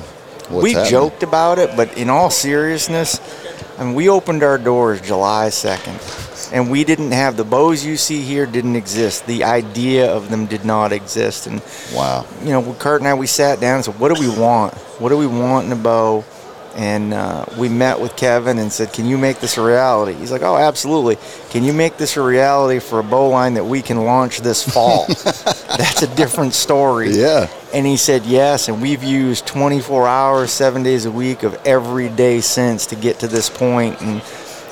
what's 0.50 0.64
we 0.64 0.74
happening. 0.74 0.92
joked 0.92 1.24
about 1.24 1.60
it, 1.60 1.76
but 1.76 1.98
in 1.98 2.10
all 2.10 2.30
seriousness, 2.30 3.20
I 3.78 3.84
mean, 3.84 3.94
we 3.94 4.10
opened 4.10 4.44
our 4.44 4.58
doors 4.58 5.02
July 5.02 5.48
2nd, 5.50 6.36
and 6.52 6.70
we 6.72 6.84
didn't 6.84 7.12
have 7.12 7.38
the 7.38 7.44
bows 7.44 7.86
you 7.86 7.98
see 7.98 8.22
here 8.22 8.46
didn't 8.46 8.76
exist. 8.76 9.26
The 9.28 9.44
idea 9.44 10.12
of 10.12 10.30
them 10.30 10.46
did 10.46 10.66
not 10.66 10.92
exist, 10.92 11.48
and 11.48 11.62
Wow. 11.94 12.26
you 12.42 12.50
know, 12.50 12.74
Kurt 12.80 13.02
and 13.02 13.08
I, 13.08 13.14
we 13.14 13.28
sat 13.28 13.60
down 13.60 13.76
and 13.76 13.86
said, 13.86 14.00
what 14.00 14.14
do 14.14 14.20
we 14.20 14.30
want? 14.30 14.74
What 15.00 15.10
do 15.10 15.18
we 15.18 15.28
want 15.28 15.66
in 15.68 15.72
a 15.72 15.76
bow? 15.76 16.24
And 16.76 17.12
uh, 17.12 17.46
we 17.58 17.70
met 17.70 18.00
with 18.00 18.16
Kevin 18.16 18.60
and 18.60 18.72
said, 18.72 18.94
can 18.94 19.08
you 19.08 19.18
make 19.18 19.40
this 19.40 19.58
a 19.58 19.64
reality? 19.64 20.14
He's 20.14 20.32
like, 20.32 20.44
oh, 20.44 20.58
absolutely. 20.58 21.18
Can 21.50 21.64
you 21.64 21.74
make 21.74 21.98
this 21.98 22.16
a 22.18 22.22
reality 22.22 22.78
for 22.80 23.00
a 23.00 23.04
bow 23.04 23.30
line 23.30 23.56
that 23.56 23.66
we 23.66 23.82
can 23.82 24.06
launch 24.06 24.42
this 24.42 24.62
fall? 24.64 25.08
That's 25.08 26.04
a 26.04 26.16
different 26.16 26.54
story. 26.54 27.10
Yeah. 27.14 27.50
And 27.74 27.84
he 27.88 27.98
said 27.98 28.28
yes, 28.28 28.68
and 28.70 28.80
we've 28.80 29.04
used 29.04 29.48
24 29.48 30.08
hours, 30.08 30.52
seven 30.52 30.84
days 30.84 31.06
a 31.06 31.12
week 31.12 31.42
of 31.42 31.56
every 31.66 32.10
day 32.10 32.42
since 32.42 32.86
to 32.88 32.96
get 32.96 33.18
to 33.22 33.28
this 33.28 33.50
point. 33.50 34.00
And 34.02 34.22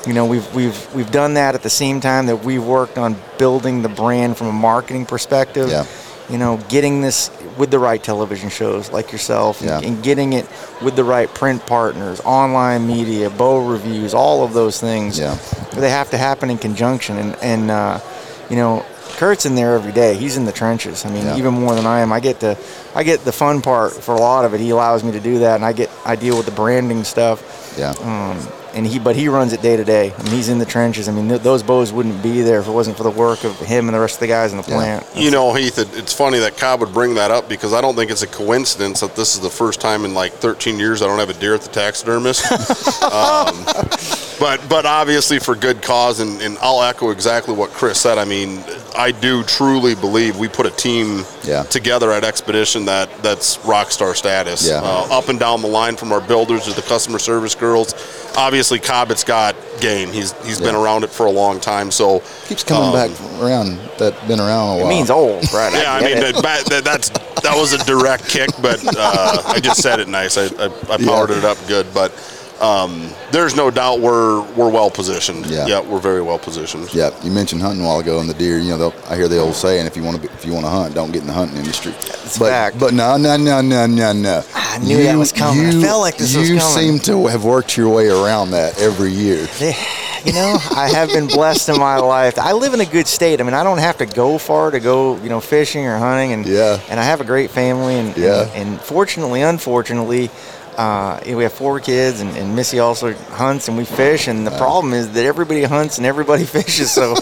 you 0.08 0.13
know, 0.13 0.26
we've 0.26 0.54
we've 0.56 0.94
we've 0.96 1.12
done 1.12 1.34
that 1.36 1.56
at 1.56 1.63
the 1.63 1.70
same 1.70 2.00
time 2.02 2.28
that 2.28 2.44
we've 2.44 2.63
worked 2.63 2.98
on 2.98 3.15
building 3.38 3.82
the 3.82 3.89
brand 3.89 4.38
from 4.38 4.48
a 4.48 4.54
marketing 4.54 5.06
perspective. 5.06 5.70
Yeah. 5.70 5.86
You 6.30 6.39
know, 6.39 6.58
getting 6.70 7.02
this 7.02 7.30
with 7.58 7.70
the 7.70 7.78
right 7.78 8.04
television 8.04 8.50
shows 8.50 8.91
like 8.91 9.12
yourself, 9.12 9.62
and, 9.62 9.70
Yeah. 9.70 9.88
and 9.88 10.02
getting 10.04 10.34
it 10.34 10.48
with 10.82 10.96
the 10.96 11.04
right 11.04 11.32
print 11.32 11.63
partners, 11.68 12.20
online 12.26 12.88
media, 12.88 13.30
bow 13.30 13.60
reviews, 13.60 14.13
all 14.15 14.44
of 14.44 14.54
those 14.54 14.80
things. 14.80 15.20
Yeah. 15.20 15.38
They 15.76 15.89
have 15.91 16.10
to 16.12 16.18
happen 16.18 16.50
in 16.50 16.58
conjunction, 16.58 17.18
and 17.18 17.36
and 17.44 17.70
uh, 17.72 18.00
you 18.50 18.56
know, 18.56 18.84
Kurt's 19.18 19.46
in 19.46 19.54
there 19.56 19.76
every 19.76 19.91
day. 19.91 20.15
He's 20.15 20.36
in 20.36 20.46
the 20.46 20.52
trenches. 20.52 21.06
I 21.06 21.10
mean, 21.10 21.26
Yeah. 21.26 21.38
even 21.38 21.54
more 21.54 21.76
than 21.76 21.86
I 21.86 22.00
am. 22.02 22.12
I 22.12 22.20
get 22.20 22.39
to, 22.41 22.58
I 22.96 23.04
get 23.04 23.24
the 23.24 23.32
fun 23.32 23.62
part 23.62 23.94
for 23.94 24.13
a 24.15 24.20
lot 24.20 24.46
of 24.46 24.54
it. 24.54 24.60
He 24.60 24.72
allows 24.72 25.04
me 25.04 25.12
to 25.13 25.20
do 25.20 25.39
that, 25.39 25.56
and 25.56 25.63
I 25.65 25.74
get, 25.74 25.89
I 26.06 26.15
deal 26.15 26.36
with 26.38 26.46
the 26.48 26.52
branding 26.52 27.04
stuff. 27.06 27.76
Yeah. 27.78 27.94
Um, 28.02 28.38
and 28.76 28.86
he 28.86 29.00
but 29.00 29.16
he 29.16 29.30
runs 29.30 29.54
it 29.54 29.62
day 29.62 29.78
to 29.78 29.84
day. 29.84 30.14
I 30.16 30.24
mean, 30.24 30.34
he's 30.34 30.50
in 30.50 30.60
the 30.60 30.66
trenches. 30.66 31.08
I 31.08 31.14
mean, 31.14 31.30
th- 31.30 31.42
those 31.42 31.64
bows 31.64 31.94
wouldn't 31.94 32.22
be 32.22 32.42
there 32.42 32.60
if 32.60 32.68
it 32.68 32.72
wasn't 32.72 32.98
for 32.98 33.04
the 33.04 33.10
work 33.10 33.44
of 33.44 33.58
him 33.60 33.88
and 33.88 33.96
the 33.96 34.00
rest 34.00 34.16
of 34.16 34.20
the 34.20 34.28
guys 34.28 34.52
in 34.52 34.58
the 34.58 34.64
plant. 34.64 35.06
You 35.16 35.32
know, 35.32 35.54
Heath, 35.54 35.80
it, 35.80 35.88
it's 35.98 36.14
funny 36.14 36.40
that 36.40 36.58
Cobb 36.58 36.82
would 36.82 36.94
bring 36.94 37.16
that 37.16 37.32
up 37.32 37.48
because 37.48 37.74
I 37.74 37.82
don't 37.82 37.96
think 37.96 38.12
it's 38.12 38.22
a 38.22 38.28
coincidence 38.28 39.00
that 39.00 39.16
this 39.16 39.36
is 39.36 39.42
the 39.42 39.50
first 39.50 39.80
time 39.80 40.04
in 40.04 40.14
like 40.14 40.34
13 40.34 40.78
years 40.78 41.02
I 41.02 41.08
don't 41.08 41.20
have 41.20 41.30
a 41.30 41.40
deer 41.40 41.56
at 41.56 41.62
the 41.62 41.70
taxidermist. 41.70 42.46
um, 43.04 43.56
but 44.39 44.67
but 44.69 44.86
obviously 44.86 45.39
for 45.39 45.56
good 45.56 45.82
cause, 45.82 46.19
and, 46.19 46.41
and 46.41 46.58
I'll 46.62 46.82
echo 46.84 47.10
exactly 47.12 47.54
what 47.54 47.69
Chris 47.71 48.00
said. 48.00 48.17
I 48.17 48.26
mean, 48.26 48.63
I 48.98 49.12
do 49.12 49.43
truly 49.43 49.95
believe 49.95 50.38
we 50.38 50.48
put 50.48 50.65
a 50.65 50.71
team 50.71 51.24
Yeah. 51.43 51.63
together 51.63 52.12
at 52.12 52.24
Expedition 52.24 52.86
that 52.86 53.10
that's 53.24 53.58
rock 53.65 53.91
star 53.91 54.13
status. 54.15 54.67
Yeah. 54.67 54.82
Uh, 54.84 55.08
up 55.12 55.30
and 55.30 55.39
down 55.39 55.62
the 55.62 55.67
line 55.67 55.95
from 55.95 56.12
our 56.12 56.21
builders 56.21 56.65
to 56.65 56.74
the 56.74 56.82
customer 56.82 57.19
service 57.19 57.56
girls. 57.56 57.93
Obviously, 58.38 58.80
Cobbett's 58.80 59.24
got 59.24 59.56
game. 59.80 60.12
He's 60.12 60.34
he's 60.45 60.60
been 60.60 60.76
around 60.76 61.04
it 61.04 61.10
for 61.10 61.26
a 61.26 61.32
long 61.32 61.60
time. 61.60 61.91
So 61.91 62.21
Keeps 62.48 62.63
coming 62.63 62.89
um, 62.89 62.93
back 62.93 63.41
around. 63.41 63.78
That 64.00 64.15
been 64.28 64.39
around 64.39 64.76
a 64.78 64.78
while. 64.82 64.86
It 64.86 64.89
means 64.89 65.10
old, 65.10 65.52
right? 65.54 65.71
yeah, 65.74 65.93
I, 65.93 66.00
get 66.02 66.12
mean 66.12 66.21
that, 66.34 66.43
that, 66.43 66.65
that- 66.65 66.84
that's 66.84 67.10
that 67.45 67.56
was 67.56 67.74
a 67.74 67.78
direct 67.86 68.28
kick, 68.28 68.50
but 68.60 68.82
uh, 68.98 69.43
I 69.45 69.60
just 69.60 69.80
said 69.82 70.00
it 70.00 70.08
nice. 70.08 70.36
I, 70.36 70.45
I, 70.45 70.65
I 70.89 70.98
powered 70.98 71.30
Yeah. 71.30 71.38
it 71.38 71.45
up 71.45 71.58
good, 71.67 71.86
but 71.93 72.12
um, 72.62 73.10
there's 73.32 73.56
no 73.56 73.70
doubt 73.70 74.00
we're 74.00 74.41
we're 74.54 74.70
well 74.70 74.89
positioned. 74.89 75.46
Yeah. 75.48 75.82
we're 75.82 76.00
very 76.00 76.22
well 76.22 76.39
positioned. 76.39 76.94
Yeah, 76.94 77.12
you 77.24 77.32
mentioned 77.32 77.62
hunting 77.62 77.84
a 77.84 77.88
while 77.88 78.00
ago, 78.00 78.20
and 78.20 78.30
the 78.30 78.34
deer. 78.34 78.60
You 78.60 78.78
know, 78.78 78.94
I 79.10 79.15
hear 79.15 79.28
the 79.28 79.39
old 79.39 79.56
saying, 79.56 79.86
"If 79.86 79.98
you 79.98 80.04
want 80.04 80.22
to, 80.22 80.32
if 80.34 80.46
you 80.46 80.54
want 80.54 80.65
to 80.65 80.70
hunt, 80.70 80.96
don't 80.96 81.12
get 81.12 81.22
in 81.22 81.28
the 81.28 81.34
hunting 81.34 81.58
industry." 81.58 81.91
but 82.39 82.50
fact. 82.50 82.80
but 82.80 82.94
no, 82.94 83.18
no, 83.18 83.38
no, 83.38 83.62
no, 83.62 83.86
no, 83.86 84.13
no. 84.13 84.44
I 84.54 84.78
knew 84.80 85.04
that 85.04 85.18
was 85.18 85.32
coming. 85.32 85.68
I 85.68 85.82
felt 85.82 86.02
like 86.02 86.18
this 86.18 86.34
you 86.34 86.56
was 86.56 86.63
seem 86.74 87.00
to 87.00 87.28
have 87.28 87.44
worked 87.44 87.78
your 87.78 87.89
way 87.94 88.08
around 88.08 88.52
that 88.52 88.80
every 88.80 89.12
year. 89.12 89.48
you 90.26 90.34
know, 90.34 90.58
I 90.72 90.89
have 90.91 91.10
been 91.10 91.28
blessed 91.28 91.70
in 91.70 91.78
my 91.78 91.98
life. 91.98 92.38
I 92.39 92.54
live 92.54 92.74
in 92.74 92.82
a 92.82 92.86
good 92.86 93.08
state. 93.08 93.39
I 93.39 93.44
mean, 93.44 93.54
I 93.54 93.63
don't 93.63 93.78
have 93.78 93.98
to 94.00 94.06
go 94.06 94.38
far 94.38 94.72
to 94.72 94.80
go, 94.80 95.18
you 95.18 95.30
know, 95.30 95.39
fishing 95.39 95.86
or 95.86 95.98
hunting, 95.98 96.34
and 96.34 96.46
Yeah. 96.46 96.80
and 96.89 97.00
I 97.00 97.04
have 97.04 97.22
a 97.22 97.26
great 97.26 97.52
family, 97.52 97.96
and 97.96 98.18
Yeah. 98.18 98.41
and, 98.56 98.70
and 98.70 98.82
fortunately, 98.82 99.41
unfortunately. 99.41 100.30
Uh, 100.78 101.20
we 101.26 101.44
have 101.44 101.54
four 101.54 101.80
kids, 101.80 102.20
and, 102.22 102.36
and 102.38 102.56
Missy 102.56 102.80
also 102.80 103.14
hunts, 103.14 103.68
and 103.68 103.78
we 103.78 103.86
fish. 103.86 104.28
And 104.28 104.46
the 104.46 104.52
problem 104.58 104.94
is 104.94 105.12
that 105.14 105.26
everybody 105.26 105.64
hunts 105.64 105.98
and 105.98 106.06
everybody 106.06 106.44
fishes. 106.58 106.92
So, 106.92 107.16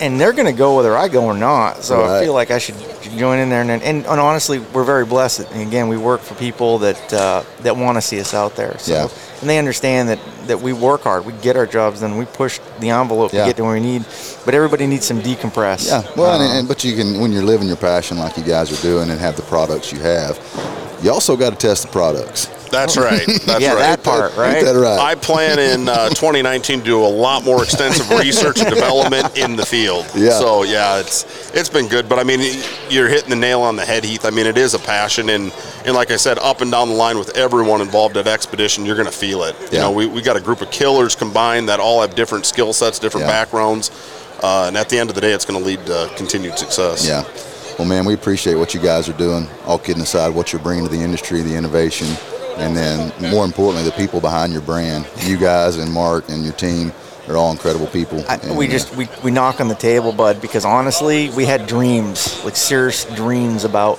and 0.00 0.20
they're 0.20 0.32
going 0.32 0.46
to 0.46 0.52
go 0.58 0.76
whether 0.76 0.96
I 0.96 1.08
go 1.08 1.24
or 1.24 1.34
not. 1.36 1.82
So 1.84 2.04
I 2.04 2.22
feel 2.22 2.32
like 2.34 2.50
I 2.50 2.58
should 2.58 2.76
join 3.18 3.38
in 3.38 3.48
there. 3.50 3.60
And, 3.60 3.70
and, 3.70 3.82
and 3.82 4.06
honestly, 4.06 4.58
we're 4.58 4.84
very 4.84 5.04
blessed. 5.06 5.50
And 5.52 5.60
again, 5.62 5.88
we 5.88 5.96
work 5.96 6.20
for 6.20 6.34
people 6.36 6.78
that 6.78 7.12
uh, 7.12 7.44
that 7.62 7.76
want 7.76 7.96
to 7.96 8.02
see 8.02 8.18
us 8.20 8.34
out 8.34 8.56
there. 8.56 8.76
So, 8.78 8.92
Yeah. 8.92 9.08
and 9.40 9.48
they 9.50 9.58
understand 9.58 10.08
that 10.08 10.18
that 10.46 10.60
we 10.60 10.72
work 10.72 11.02
hard. 11.02 11.24
We 11.24 11.32
get 11.34 11.56
our 11.56 11.66
jobs 11.66 12.00
done. 12.00 12.18
We 12.18 12.24
push 12.26 12.60
the 12.80 12.90
envelope 12.90 13.32
Yeah. 13.32 13.42
to 13.44 13.48
get 13.50 13.56
to 13.58 13.62
where 13.64 13.74
we 13.74 13.80
need. 13.80 14.04
But 14.44 14.54
everybody 14.54 14.86
needs 14.86 15.06
some 15.06 15.20
decompress. 15.22 15.86
Yeah, 15.86 16.02
well, 16.16 16.34
and, 16.40 16.42
Uh, 16.42 16.58
and, 16.58 16.68
but 16.68 16.82
you 16.84 16.96
can 16.96 17.20
when 17.20 17.30
you're 17.32 17.42
living 17.44 17.68
your 17.68 17.76
passion 17.78 18.18
like 18.18 18.36
you 18.36 18.42
guys 18.42 18.72
are 18.72 18.82
doing 18.82 19.10
and 19.10 19.18
have 19.20 19.36
the 19.36 19.42
products 19.42 19.92
you 19.92 20.00
have, 20.00 20.38
you 21.04 21.12
also 21.12 21.36
got 21.36 21.50
to 21.50 21.56
test 21.56 21.82
the 21.82 21.88
products. 21.92 22.46
That's 22.70 22.96
right. 22.96 23.24
That's 23.46 23.60
Yeah, 23.62 23.74
right. 23.74 23.78
that 23.78 24.02
part, 24.02 24.34
right? 24.36 24.64
That 24.64 24.74
right? 24.74 24.98
I 24.98 25.14
plan 25.14 25.58
in 25.60 25.88
uh, 25.88 26.08
2019 26.20 26.80
to 26.80 26.84
do 26.84 27.04
a 27.04 27.06
lot 27.06 27.44
more 27.44 27.62
extensive 27.62 28.08
research 28.18 28.58
and 28.60 28.68
development 28.74 29.36
in 29.38 29.54
the 29.54 29.64
field. 29.64 30.06
Yeah. 30.16 30.30
So 30.30 30.64
yeah, 30.64 30.98
it's 30.98 31.24
it's 31.54 31.68
been 31.68 31.86
good, 31.86 32.08
but 32.08 32.18
I 32.18 32.24
mean, 32.24 32.40
you're 32.88 33.08
hitting 33.08 33.30
the 33.30 33.36
nail 33.36 33.60
on 33.60 33.76
the 33.76 33.84
head, 33.84 34.02
Heath. 34.04 34.24
I 34.24 34.30
mean, 34.30 34.46
it 34.46 34.56
is 34.58 34.74
a 34.74 34.78
passion, 34.80 35.28
and 35.28 35.52
and 35.84 35.94
like 35.94 36.10
I 36.10 36.16
said, 36.16 36.38
up 36.40 36.62
and 36.62 36.70
down 36.70 36.88
the 36.88 36.94
line 36.96 37.16
with 37.18 37.36
everyone 37.36 37.80
involved 37.80 38.16
at 38.16 38.26
Expedition, 38.26 38.84
you're 38.86 38.96
going 38.96 39.06
to 39.06 39.12
feel 39.12 39.44
it. 39.44 39.54
Yeah. 39.60 39.68
You 39.70 39.78
know, 39.80 39.92
we 39.92 40.06
we 40.06 40.22
got 40.22 40.36
a 40.36 40.40
group 40.40 40.60
of 40.62 40.70
killers 40.72 41.14
combined 41.14 41.68
that 41.68 41.78
all 41.78 42.00
have 42.00 42.14
different 42.16 42.44
skill 42.46 42.72
sets, 42.72 42.98
different 42.98 43.26
Yeah. 43.26 43.32
backgrounds, 43.44 43.90
uh, 44.42 44.64
and 44.66 44.76
at 44.76 44.88
the 44.88 44.98
end 44.98 45.10
of 45.10 45.14
the 45.14 45.20
day, 45.20 45.32
it's 45.32 45.44
going 45.44 45.60
to 45.60 45.64
lead 45.64 45.84
to 45.86 46.10
continued 46.16 46.58
success. 46.58 47.06
Yeah. 47.06 47.22
Well, 47.78 47.88
man, 47.88 48.04
we 48.04 48.14
appreciate 48.14 48.54
what 48.54 48.72
you 48.72 48.80
guys 48.80 49.08
are 49.08 49.14
doing. 49.14 49.48
All 49.64 49.78
kidding 49.78 50.02
aside, 50.02 50.28
what 50.28 50.52
you're 50.52 50.62
bringing 50.62 50.84
to 50.84 50.90
the 50.90 51.00
industry, 51.00 51.42
the 51.42 51.56
innovation, 51.56 52.06
and 52.56 52.76
then 52.76 53.12
more 53.32 53.44
importantly, 53.44 53.82
the 53.82 53.96
people 53.96 54.20
behind 54.20 54.52
your 54.52 54.62
brand. 54.62 55.06
You 55.24 55.36
guys 55.36 55.76
and 55.76 55.92
Mark 55.92 56.28
and 56.28 56.44
your 56.44 56.52
team 56.52 56.92
are 57.28 57.36
all 57.36 57.50
incredible 57.50 57.86
people. 57.88 58.24
I, 58.28 58.36
And, 58.36 58.56
we 58.56 58.68
uh, 58.68 58.70
just 58.70 58.94
we, 58.94 59.08
we 59.24 59.30
knock 59.30 59.60
on 59.60 59.68
the 59.68 59.74
table, 59.74 60.12
bud, 60.12 60.40
because 60.40 60.64
honestly, 60.64 61.30
we 61.30 61.46
had 61.46 61.66
dreams, 61.66 62.42
like 62.44 62.54
serious 62.54 63.04
dreams 63.16 63.64
about 63.64 63.98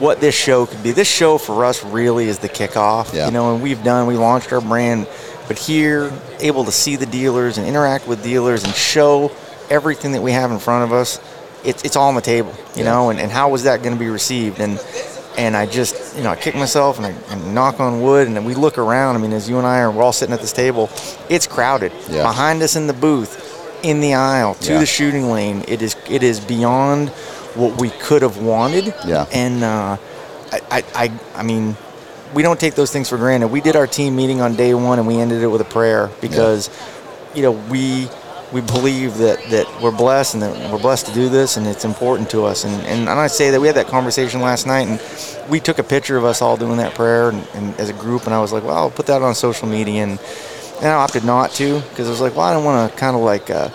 what 0.00 0.20
this 0.20 0.34
show 0.34 0.66
could 0.66 0.82
be. 0.82 0.92
This 0.92 1.08
show 1.08 1.38
for 1.38 1.64
us 1.64 1.84
really 1.84 2.26
is 2.26 2.38
the 2.38 2.48
kickoff. 2.48 3.12
Yeah. 3.12 3.26
You 3.26 3.32
know, 3.32 3.54
and 3.54 3.62
we've 3.62 3.82
done, 3.82 4.06
we 4.06 4.16
launched 4.16 4.52
our 4.52 4.60
brand, 4.60 5.08
but 5.46 5.58
here, 5.58 6.12
able 6.40 6.64
to 6.64 6.72
see 6.72 6.96
the 6.96 7.06
dealers 7.06 7.58
and 7.58 7.66
interact 7.66 8.06
with 8.06 8.22
dealers 8.22 8.64
and 8.64 8.74
show 8.74 9.32
everything 9.70 10.12
that 10.12 10.22
we 10.22 10.32
have 10.32 10.50
in 10.50 10.58
front 10.58 10.84
of 10.84 10.92
us, 10.92 11.18
it's 11.64 11.82
it's 11.84 11.96
all 11.96 12.08
on 12.08 12.14
the 12.14 12.20
table. 12.20 12.52
You 12.74 12.84
Yeah. 12.84 12.90
know, 12.92 13.10
and, 13.10 13.18
and 13.20 13.30
how 13.30 13.48
was 13.50 13.64
that 13.64 13.82
going 13.82 13.94
to 13.94 13.98
be 14.00 14.08
received? 14.10 14.60
And 14.60 14.80
and 15.36 15.56
I 15.56 15.66
just, 15.66 16.16
you 16.16 16.24
know, 16.24 16.30
I 16.30 16.36
kick 16.36 16.56
myself 16.56 16.96
and 16.98 17.06
I 17.06 17.10
and 17.32 17.54
knock 17.54 17.78
on 17.80 18.00
wood, 18.02 18.26
and 18.28 18.44
we 18.46 18.54
look 18.54 18.76
around. 18.78 19.16
I 19.16 19.18
mean, 19.18 19.32
as 19.32 19.48
you 19.48 19.58
and 19.58 19.66
I 19.66 19.80
are, 19.80 19.90
we're 19.90 20.02
all 20.02 20.12
sitting 20.12 20.34
at 20.34 20.40
this 20.40 20.52
table. 20.52 20.90
It's 21.28 21.46
crowded. 21.46 21.92
Yeah. 22.08 22.22
Behind 22.24 22.62
us 22.62 22.74
in 22.76 22.86
the 22.88 22.92
booth, 22.92 23.78
in 23.84 24.00
the 24.00 24.14
aisle, 24.14 24.54
to 24.54 24.72
Yeah. 24.72 24.80
the 24.80 24.86
shooting 24.86 25.30
lane, 25.30 25.64
it 25.68 25.80
is 25.82 25.94
it 26.08 26.22
is 26.22 26.40
beyond 26.40 27.10
what 27.54 27.80
we 27.80 27.90
could 27.90 28.22
have 28.22 28.38
wanted. 28.38 28.92
Yeah. 29.06 29.26
And 29.32 29.62
uh, 29.64 29.96
I, 30.52 30.60
I, 30.70 30.84
I, 30.94 31.12
I 31.36 31.42
mean, 31.42 31.76
we 32.34 32.42
don't 32.42 32.58
take 32.60 32.74
those 32.74 32.90
things 32.92 33.08
for 33.08 33.16
granted. 33.16 33.48
We 33.48 33.60
did 33.60 33.74
our 33.76 33.86
team 33.86 34.16
meeting 34.16 34.40
on 34.40 34.54
day 34.56 34.74
one, 34.74 34.98
and 34.98 35.06
we 35.08 35.18
ended 35.18 35.42
it 35.42 35.46
with 35.48 35.60
a 35.60 35.64
prayer 35.64 36.10
because, 36.20 36.68
you 37.34 37.42
know, 37.42 37.52
we 37.52 38.08
we 38.52 38.60
believe 38.60 39.18
that, 39.18 39.42
that 39.50 39.66
we're 39.82 39.90
blessed 39.96 40.34
and 40.34 40.42
that 40.42 40.72
we're 40.72 40.78
blessed 40.78 41.06
to 41.06 41.14
do 41.14 41.28
this, 41.28 41.56
and 41.56 41.66
it's 41.66 41.84
important 41.84 42.30
to 42.30 42.44
us. 42.44 42.64
And, 42.64 42.74
and, 42.86 43.00
and 43.08 43.10
I 43.10 43.26
say 43.26 43.50
that 43.50 43.60
we 43.60 43.66
had 43.66 43.76
that 43.76 43.88
conversation 43.88 44.40
last 44.40 44.66
night, 44.66 44.88
and 44.88 45.50
we 45.50 45.60
took 45.60 45.78
a 45.78 45.82
picture 45.82 46.16
of 46.16 46.24
us 46.24 46.40
all 46.40 46.56
doing 46.56 46.78
that 46.78 46.94
prayer 46.94 47.28
and, 47.30 47.46
and 47.54 47.78
as 47.78 47.88
a 47.88 47.94
group, 47.94 48.24
and 48.24 48.34
I 48.34 48.40
was 48.40 48.52
like, 48.52 48.64
well, 48.64 48.76
I'll 48.76 48.90
put 48.90 49.06
that 49.06 49.22
on 49.22 49.34
social 49.34 49.68
media, 49.68 50.02
and, 50.02 50.18
and 50.78 50.86
I 50.86 50.94
opted 50.94 51.24
not 51.24 51.50
to 51.52 51.80
because 51.90 52.06
I 52.06 52.10
was 52.10 52.20
like, 52.20 52.34
well, 52.36 52.46
I 52.46 52.52
don't 52.52 52.64
want 52.64 52.90
to 52.90 52.98
kind 52.98 53.16
of 53.16 53.22
like. 53.22 53.50
Uh, 53.50 53.68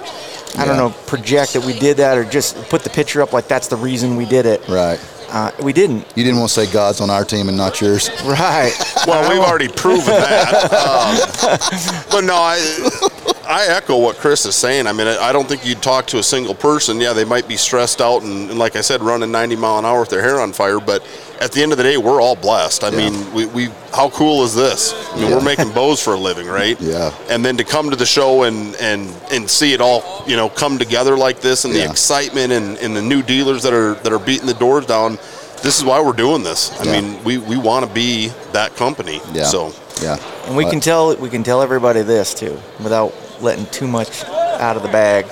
I 0.55 0.65
don't 0.65 0.77
know, 0.77 0.91
project 1.07 1.53
that 1.53 1.65
we 1.65 1.73
did 1.73 1.97
that 1.97 2.15
or 2.15 2.23
just 2.23 2.55
put 2.69 2.83
the 2.83 2.89
picture 2.91 3.23
up 3.23 3.33
like 3.33 3.47
that's 3.47 3.69
the 3.69 3.75
reason 3.75 4.15
we 4.15 4.27
did 4.27 4.45
it. 4.45 4.67
right. 4.67 4.99
Uh, 5.29 5.49
we 5.63 5.73
didn't. 5.73 6.05
You 6.15 6.23
didn't 6.23 6.37
want 6.37 6.51
to 6.51 6.63
say 6.63 6.71
God's 6.71 7.01
on 7.01 7.09
our 7.09 7.25
team 7.25 7.47
and 7.47 7.57
not 7.57 7.81
yours. 7.81 8.11
Right. 8.23 8.71
Well, 9.07 9.27
we've 9.31 9.41
already 9.41 9.67
proven 9.67 10.05
that. 10.05 10.69
Um, 12.03 12.03
but 12.11 12.21
no, 12.21 12.35
I 12.35 13.09
I 13.53 13.67
echo 13.67 13.99
what 13.99 14.15
Chris 14.17 14.47
is 14.47 14.55
saying. 14.55 14.87
I 14.87 14.93
mean, 14.93 15.05
I 15.05 15.31
don't 15.31 15.47
think 15.47 15.63
you'd 15.63 15.83
talk 15.83 16.07
to 16.07 16.17
a 16.17 16.23
single 16.23 16.55
person. 16.55 16.99
Yeah, 16.99 17.13
they 17.13 17.23
might 17.23 17.47
be 17.47 17.55
stressed 17.55 18.01
out 18.01 18.23
and, 18.23 18.49
and 18.49 18.57
like 18.57 18.75
I 18.75 18.81
said, 18.81 18.99
running 19.01 19.31
90 19.31 19.57
mile 19.57 19.77
an 19.77 19.85
hour 19.85 19.99
with 19.99 20.09
their 20.09 20.23
hair 20.23 20.39
on 20.39 20.53
fire. 20.53 20.79
But 20.79 21.05
at 21.39 21.51
the 21.51 21.61
end 21.61 21.71
of 21.71 21.77
the 21.77 21.83
day, 21.83 21.97
we're 21.97 22.19
all 22.19 22.35
blessed. 22.35 22.83
I 22.83 22.89
Yeah. 22.89 22.97
mean, 23.11 23.31
we, 23.31 23.45
we 23.45 23.69
how 23.93 24.09
cool 24.09 24.43
is 24.43 24.55
this? 24.55 24.91
I 25.11 25.17
mean, 25.17 25.29
Yeah. 25.29 25.35
we're 25.35 25.43
making 25.43 25.69
bows 25.75 26.01
for 26.01 26.13
a 26.15 26.17
living, 26.17 26.47
right? 26.47 26.81
Yeah. 26.81 27.13
And 27.29 27.45
then 27.45 27.55
to 27.57 27.63
come 27.63 27.91
to 27.91 27.95
the 27.95 28.07
show 28.07 28.41
and 28.41 28.75
and 28.77 29.07
and 29.31 29.47
see 29.47 29.73
it 29.73 29.81
all, 29.81 30.23
you 30.25 30.35
know, 30.35 30.49
come 30.49 30.79
together 30.79 31.15
like 31.15 31.39
this, 31.39 31.63
and 31.63 31.75
Yeah. 31.75 31.85
the 31.85 31.91
excitement 31.91 32.51
and, 32.51 32.77
and 32.79 32.95
the 32.97 33.03
new 33.03 33.21
dealers 33.21 33.61
that 33.61 33.73
are 33.73 33.93
that 34.01 34.11
are 34.11 34.17
beating 34.19 34.47
the 34.47 34.55
doors 34.55 34.87
down. 34.87 35.19
This 35.63 35.77
is 35.79 35.85
why 35.85 36.01
we're 36.01 36.11
doing 36.13 36.43
this. 36.43 36.77
I 36.79 36.83
Yeah. 36.83 37.01
mean, 37.01 37.23
we, 37.23 37.37
we 37.37 37.57
want 37.57 37.87
to 37.87 37.91
be 37.93 38.31
that 38.51 38.75
company. 38.75 39.21
Yeah. 39.33 39.45
So 39.45 39.73
Yeah. 40.01 40.17
And 40.47 40.57
we 40.57 40.65
But- 40.65 40.71
can 40.71 40.79
tell 40.81 41.15
we 41.15 41.29
can 41.29 41.43
tell 41.43 41.61
everybody 41.61 42.01
this 42.01 42.33
too, 42.33 42.57
without 42.81 43.13
letting 43.41 43.65
too 43.67 43.87
much 43.87 44.25
out 44.59 44.75
of 44.75 44.83
the 44.83 44.89
bag. 44.89 45.25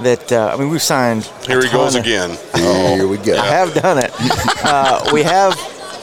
That 0.00 0.32
uh, 0.32 0.50
I 0.52 0.56
mean, 0.56 0.68
we've 0.70 0.82
signed. 0.82 1.28
a 1.44 1.46
here 1.46 1.62
he 1.62 1.68
goes 1.70 1.94
of- 1.94 2.02
again. 2.04 2.36
Here 2.54 3.06
we 3.06 3.16
go. 3.18 3.36
I 3.36 3.46
have 3.46 3.72
done 3.74 3.98
it. 3.98 4.12
uh, 4.64 5.08
we 5.12 5.22
have 5.22 5.54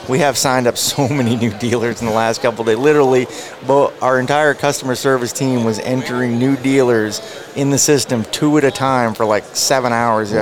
we 0.08 0.20
have 0.20 0.38
signed 0.38 0.66
up 0.66 0.76
so 0.78 1.08
many 1.08 1.36
new 1.36 1.52
dealers 1.60 2.02
in 2.02 2.08
the 2.08 2.14
last 2.14 2.42
couple 2.42 2.62
of 2.62 2.68
days. 2.68 2.78
Literally, 2.78 3.28
bo- 3.68 3.92
our 4.02 4.20
entire 4.20 4.54
customer 4.56 4.96
service 4.96 5.32
team 5.34 5.64
was 5.64 5.78
entering 5.80 6.40
new 6.40 6.56
dealers 6.56 7.22
in 7.56 7.70
the 7.70 7.78
system 7.78 8.24
two 8.32 8.58
at 8.58 8.64
a 8.64 8.72
time 8.72 9.14
for 9.14 9.26
like 9.26 9.44
seven 9.54 9.92
hours 9.94 10.32
Wow. 10.34 10.42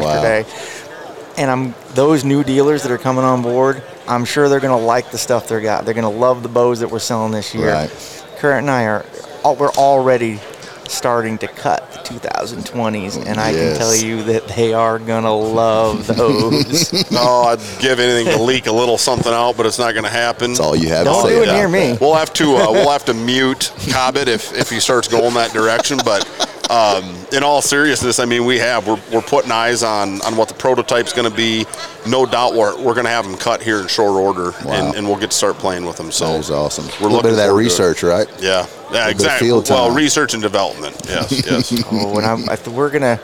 Yesterday. 1.37 1.41
And 1.41 1.51
I'm 1.51 1.75
those 1.93 2.23
new 2.23 2.43
dealers 2.43 2.83
that 2.83 2.91
are 2.91 2.97
coming 2.97 3.23
on 3.23 3.41
board. 3.41 3.81
I'm 4.07 4.25
sure 4.25 4.49
they're 4.49 4.59
going 4.59 4.77
to 4.77 4.85
like 4.85 5.11
the 5.11 5.17
stuff 5.17 5.47
they 5.47 5.61
got. 5.61 5.85
They're 5.85 5.93
going 5.93 6.11
to 6.11 6.19
love 6.19 6.43
the 6.43 6.49
bows 6.49 6.79
that 6.79 6.89
we're 6.89 6.99
selling 6.99 7.31
this 7.31 7.53
year. 7.53 7.71
Right. 7.71 8.23
Kurt 8.37 8.59
and 8.59 8.69
I 8.69 8.83
are 8.85 9.05
all, 9.43 9.55
we're 9.55 9.71
already 9.71 10.39
starting 10.87 11.37
to 11.37 11.47
cut 11.49 11.91
the 11.91 11.99
2020s, 11.99 13.17
and 13.25 13.39
I 13.39 13.49
Yes. 13.51 13.77
can 13.77 13.77
tell 13.77 13.95
you 13.95 14.23
that 14.23 14.47
they 14.47 14.73
are 14.73 14.99
gonna 14.99 15.35
love 15.35 16.07
those. 16.07 16.93
oh, 17.11 17.43
I'd 17.47 17.59
give 17.81 17.99
anything 17.99 18.33
to 18.37 18.41
leak 18.41 18.67
a 18.67 18.71
little 18.71 18.97
something 18.97 19.33
out, 19.33 19.57
but 19.57 19.65
it's 19.65 19.79
not 19.79 19.91
going 19.93 20.05
to 20.05 20.09
happen. 20.09 20.51
That's 20.51 20.61
all 20.61 20.77
you 20.77 20.87
have 20.89 21.03
Don't 21.03 21.23
to 21.23 21.29
say. 21.29 21.35
do 21.35 21.41
it 21.41 21.49
about 21.49 21.57
near 21.57 21.67
me. 21.67 21.97
We'll 21.99 22.13
have 22.15 22.31
to 22.35 22.55
uh, 22.55 22.71
we'll 22.71 22.89
have 22.89 23.03
to 23.05 23.13
mute 23.13 23.73
Cobbett 23.89 24.27
if, 24.27 24.53
if 24.57 24.69
he 24.69 24.79
starts 24.79 25.09
going 25.09 25.33
that 25.33 25.51
direction. 25.51 25.99
But 26.05 26.23
um, 26.69 27.15
in 27.31 27.43
all 27.43 27.61
seriousness, 27.61 28.19
I 28.19 28.25
mean, 28.25 28.45
we 28.45 28.57
have 28.59 28.87
we're, 28.87 28.99
we're 29.11 29.21
putting 29.21 29.51
eyes 29.51 29.83
on 29.83 30.21
on 30.21 30.35
what 30.35 30.47
the 30.49 30.53
prototype's 30.53 31.13
going 31.13 31.29
to 31.29 31.35
be. 31.35 31.65
No 32.07 32.25
doubt, 32.25 32.53
we're, 32.53 32.75
we're 32.77 32.93
going 32.93 33.05
to 33.05 33.11
have 33.11 33.25
them 33.25 33.37
cut 33.37 33.61
here 33.61 33.79
in 33.81 33.87
short 33.87 34.11
order, 34.11 34.51
Wow. 34.65 34.73
and, 34.73 34.95
and 34.95 35.07
we'll 35.07 35.19
get 35.19 35.31
to 35.31 35.37
start 35.37 35.55
playing 35.57 35.85
with 35.85 35.97
them. 35.97 36.11
So 36.11 36.33
That 36.33 36.39
is 36.39 36.51
awesome. 36.51 36.85
We're 37.01 37.09
a 37.09 37.11
little 37.11 37.21
bit 37.21 37.29
looking 37.29 37.31
of 37.31 37.35
that 37.37 37.47
forward 37.47 37.61
to 37.63 37.65
it. 37.65 37.69
research, 37.69 38.03
right? 38.03 38.27
Yeah, 38.41 38.65
yeah, 38.91 39.09
exactly. 39.09 39.47
field 39.47 39.69
Well, 39.69 39.93
research 39.93 40.33
and 40.33 40.41
development. 40.43 40.95
Yes, 41.07 41.31
yes. 41.45 41.83
Oh, 41.91 42.13
when 42.13 42.25
I'm, 42.25 42.47
I 42.49 42.57
we're 42.69 42.89
gonna. 42.91 43.19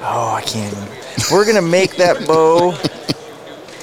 Oh, 0.00 0.34
I 0.34 0.42
can't. 0.42 0.74
We're 1.32 1.46
gonna 1.46 1.62
make 1.62 1.96
that 1.96 2.26
bow 2.26 2.72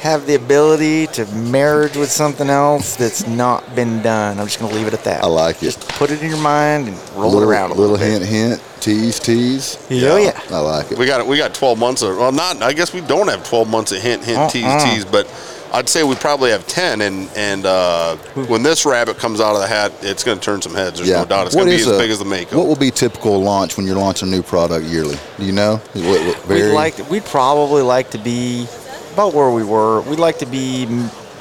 have 0.02 0.26
the 0.26 0.34
ability 0.34 1.06
to 1.06 1.26
marriage 1.28 1.96
with 1.96 2.10
something 2.10 2.50
else 2.50 2.96
that's 2.96 3.28
not 3.28 3.76
been 3.76 4.02
done. 4.02 4.40
I'm 4.40 4.48
just 4.48 4.60
gonna 4.60 4.74
leave 4.74 4.88
it 4.88 4.96
at 4.96 5.04
that. 5.04 5.24
I 5.24 5.28
like 5.28 5.58
it. 5.58 5.66
Just 5.66 5.88
put 5.90 6.10
it 6.10 6.24
in 6.24 6.30
your 6.30 6.42
mind 6.42 6.88
and 6.88 6.98
roll 7.16 7.32
little, 7.32 7.44
it 7.44 7.54
around 7.54 7.70
a 7.70 7.76
little 7.76 7.96
little, 7.98 8.08
hint, 8.08 8.26
hint, 8.26 8.64
tease, 8.80 9.20
tease. 9.20 9.78
Oh, 9.92 10.18
yeah. 10.18 10.40
I 10.50 10.60
like 10.60 10.92
it. 10.92 10.98
We 10.98 11.06
got 11.06 11.26
we 11.28 11.38
got 11.38 11.54
12 11.54 11.78
months 11.78 12.02
of 12.02 12.18
well, 12.18 12.32
not. 12.32 12.64
I 12.64 12.74
guess 12.74 12.94
we 12.96 13.02
don't 13.02 13.28
have 13.28 13.48
12 13.48 13.70
months 13.70 13.92
of 13.92 14.02
hint, 14.02 14.24
hint, 14.26 14.52
tease, 14.52 14.66
Uh-uh. 14.66 14.86
tease, 14.86 15.06
but. 15.06 15.28
I'd 15.74 15.88
say 15.88 16.04
we 16.04 16.16
probably 16.16 16.52
have 16.52 16.68
10, 16.68 17.00
and 17.00 17.30
and 17.34 17.66
uh, 17.66 18.18
when 18.50 18.62
this 18.62 18.86
rabbit 18.86 19.18
comes 19.18 19.40
out 19.40 19.56
of 19.56 19.62
the 19.62 19.68
hat, 19.68 19.94
it's 20.02 20.22
going 20.22 20.38
to 20.38 20.44
turn 20.44 20.62
some 20.62 20.74
heads. 20.74 20.98
There's 20.98 21.10
no 21.10 21.24
doubt. 21.24 21.46
It's 21.46 21.56
going 21.56 21.68
to 21.70 21.74
be 21.74 21.80
as 21.82 21.88
a- 21.88 21.98
big 21.98 22.12
as 22.12 22.20
the 22.20 22.26
Mako. 22.26 22.58
What 22.58 22.68
will 22.68 22.76
be 22.76 22.92
typical 22.92 23.42
launch 23.42 23.78
when 23.78 23.88
you're 23.88 23.96
launching 23.96 24.28
a 24.28 24.32
new 24.32 24.44
product 24.44 24.86
yearly? 24.86 25.16
Do 25.38 25.46
you 25.46 25.54
know? 25.54 25.78
What, 25.94 26.04
what 26.04 26.48
We'd 26.50 26.74
like. 26.74 26.98
To, 26.98 27.06
we'd 27.06 27.24
probably 27.24 27.84
like 27.84 28.10
to 28.10 28.18
be 28.18 28.68
about 29.14 29.34
where 29.34 29.50
we 29.50 29.64
were. 29.64 30.02
We'd 30.02 30.20
like 30.20 30.40
to 30.40 30.46
be 30.46 30.88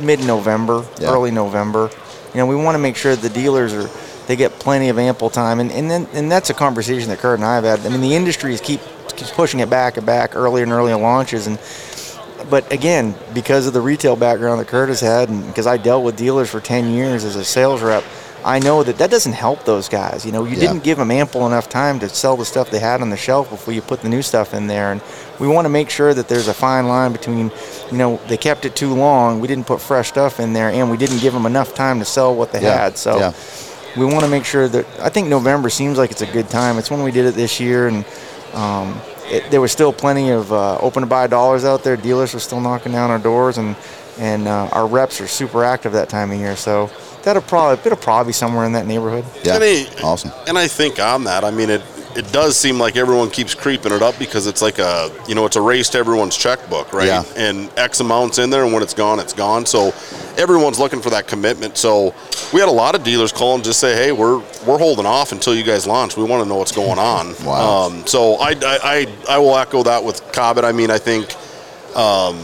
mid-November, 0.00 0.84
Yeah. 0.98 1.10
early 1.10 1.30
November. 1.30 1.90
You 2.34 2.38
know, 2.38 2.46
we 2.46 2.56
want 2.56 2.74
to 2.74 2.78
make 2.78 2.96
sure 2.96 3.16
the 3.16 3.28
dealers 3.28 3.72
are 3.72 3.88
they 4.26 4.36
get 4.36 4.58
plenty 4.60 4.88
of 4.90 4.98
ample 4.98 5.28
time, 5.28 5.58
and 5.58 5.72
and 5.72 5.90
then 5.90 6.06
and 6.14 6.30
that's 6.30 6.50
a 6.50 6.54
conversation 6.54 7.08
that 7.08 7.18
Kurt 7.18 7.38
and 7.38 7.44
I 7.44 7.56
have 7.56 7.64
had. 7.64 7.84
I 7.84 7.88
mean, 7.88 8.00
the 8.00 8.14
industry 8.14 8.54
is 8.54 8.60
keep 8.60 8.80
keeps 9.16 9.32
pushing 9.32 9.58
it 9.60 9.68
back 9.68 9.96
and 9.96 10.06
back, 10.06 10.36
earlier 10.36 10.62
and 10.62 10.72
earlier 10.72 10.96
launches, 10.96 11.48
and 11.48 11.58
but 12.48 12.70
again, 12.72 13.14
because 13.34 13.66
of 13.66 13.72
the 13.72 13.80
retail 13.80 14.14
background 14.16 14.60
that 14.60 14.68
Kurt 14.68 14.88
has 14.88 15.00
had, 15.00 15.28
and 15.30 15.44
because 15.48 15.66
I 15.66 15.76
dealt 15.76 16.04
with 16.04 16.16
dealers 16.16 16.48
for 16.48 16.60
10 16.60 16.90
years 16.92 17.24
as 17.24 17.34
a 17.36 17.44
sales 17.44 17.82
rep, 17.82 18.04
I 18.44 18.58
know 18.58 18.82
that 18.82 18.98
that 18.98 19.10
doesn't 19.10 19.32
help 19.32 19.64
those 19.64 19.88
guys. 19.88 20.24
You 20.24 20.32
know, 20.32 20.44
you 20.44 20.54
Yeah. 20.54 20.60
didn't 20.60 20.82
give 20.82 20.98
them 20.98 21.10
ample 21.10 21.46
enough 21.46 21.68
time 21.68 21.98
to 22.00 22.08
sell 22.08 22.36
the 22.36 22.44
stuff 22.44 22.70
they 22.70 22.78
had 22.78 23.02
on 23.02 23.10
the 23.10 23.16
shelf 23.16 23.50
before 23.50 23.74
you 23.74 23.82
put 23.82 24.00
the 24.02 24.08
new 24.08 24.22
stuff 24.22 24.54
in 24.54 24.66
there. 24.66 24.92
And 24.92 25.00
we 25.38 25.46
want 25.48 25.64
to 25.66 25.68
make 25.68 25.90
sure 25.90 26.14
that 26.14 26.28
there's 26.28 26.48
a 26.48 26.54
fine 26.54 26.88
line 26.88 27.12
between, 27.12 27.50
you 27.90 27.96
know, 27.98 28.18
they 28.28 28.36
kept 28.36 28.64
it 28.64 28.74
too 28.74 28.94
long, 28.94 29.40
we 29.40 29.48
didn't 29.48 29.66
put 29.66 29.80
fresh 29.80 30.08
stuff 30.08 30.40
in 30.40 30.52
there, 30.52 30.70
and 30.70 30.90
we 30.90 30.96
didn't 30.96 31.18
give 31.18 31.32
them 31.34 31.46
enough 31.46 31.74
time 31.74 31.98
to 31.98 32.04
sell 32.04 32.34
what 32.34 32.52
they 32.52 32.62
Yeah, 32.62 32.78
had. 32.78 32.96
So 32.98 33.18
yeah. 33.18 33.32
we 33.96 34.04
want 34.06 34.24
to 34.24 34.30
make 34.30 34.44
sure 34.44 34.68
that 34.68 34.86
I 35.02 35.08
think 35.10 35.28
November 35.28 35.68
seems 35.70 35.98
like 35.98 36.10
it's 36.10 36.22
a 36.22 36.26
good 36.26 36.48
time. 36.48 36.78
It's 36.78 36.90
when 36.90 37.02
we 37.02 37.10
did 37.10 37.26
it 37.26 37.34
this 37.34 37.60
year, 37.60 37.88
and 37.88 38.04
um, 38.54 39.00
it, 39.30 39.50
there 39.50 39.60
was 39.60 39.70
still 39.72 39.92
plenty 39.92 40.30
of 40.30 40.52
uh, 40.52 40.78
open 40.78 41.02
to 41.02 41.06
buy 41.06 41.26
dollars 41.26 41.64
out 41.64 41.84
there. 41.84 41.96
Dealers 41.96 42.34
were 42.34 42.40
still 42.40 42.60
knocking 42.60 42.92
down 42.92 43.10
our 43.10 43.18
doors, 43.18 43.58
and 43.58 43.76
and 44.18 44.48
uh, 44.48 44.68
our 44.72 44.86
reps 44.86 45.20
are 45.20 45.26
super 45.28 45.64
active 45.64 45.92
that 45.92 46.08
time 46.08 46.30
of 46.32 46.38
year. 46.38 46.56
So 46.56 46.90
that'll 47.22 47.42
probably 47.42 47.78
it'll 47.84 47.98
probably 48.02 48.30
be 48.30 48.32
somewhere 48.32 48.64
in 48.64 48.72
that 48.72 48.86
neighborhood. 48.86 49.24
Yeah. 49.44 49.56
And 49.56 49.64
I- 49.64 49.86
awesome. 50.02 50.30
And 50.46 50.58
I 50.58 50.66
think 50.68 50.98
on 51.00 51.24
that, 51.24 51.44
I 51.44 51.50
mean, 51.50 51.70
it 51.70 51.82
it 52.16 52.32
does 52.32 52.56
seem 52.58 52.76
like 52.76 52.96
everyone 52.96 53.30
keeps 53.30 53.54
creeping 53.54 53.92
it 53.92 54.02
up 54.02 54.18
because 54.18 54.48
it's 54.48 54.60
like 54.60 54.80
a 54.80 55.12
you 55.28 55.34
know 55.36 55.46
it's 55.46 55.54
a 55.56 55.60
race 55.60 55.88
to 55.90 55.98
everyone's 55.98 56.36
checkbook, 56.36 56.92
right? 56.92 57.06
Yeah. 57.06 57.22
And 57.36 57.70
X 57.78 58.00
amounts 58.00 58.38
in 58.38 58.50
there, 58.50 58.64
and 58.64 58.72
when 58.72 58.82
it's 58.82 58.94
gone, 58.94 59.20
it's 59.20 59.32
gone. 59.32 59.64
So 59.64 59.94
everyone's 60.36 60.80
looking 60.80 61.00
for 61.00 61.10
that 61.10 61.28
commitment. 61.28 61.76
So 61.78 62.12
we 62.52 62.58
had 62.58 62.68
a 62.68 62.72
lot 62.72 62.96
of 62.96 63.04
dealers 63.04 63.30
call 63.30 63.54
and 63.54 63.62
just 63.62 63.78
say, 63.78 63.94
"Hey, 63.94 64.10
we're 64.10 64.38
we're 64.66 64.78
holding 64.78 65.06
off 65.06 65.30
until 65.30 65.54
you 65.54 65.62
guys 65.62 65.86
launch. 65.86 66.16
We 66.16 66.24
want 66.24 66.42
to 66.42 66.48
know 66.48 66.56
what's 66.56 66.72
going 66.72 66.98
on." 67.14 67.34
Wow. 67.44 67.82
Um, 67.86 68.06
so 68.08 68.34
I, 68.36 68.50
I 68.60 68.78
I 68.82 69.06
I 69.28 69.38
will 69.38 69.56
echo 69.56 69.84
that 69.84 70.02
with 70.02 70.20
Cobbett. 70.32 70.64
I 70.64 70.72
mean, 70.72 70.90
I 70.90 70.98
think. 70.98 71.32
Um, 71.96 72.36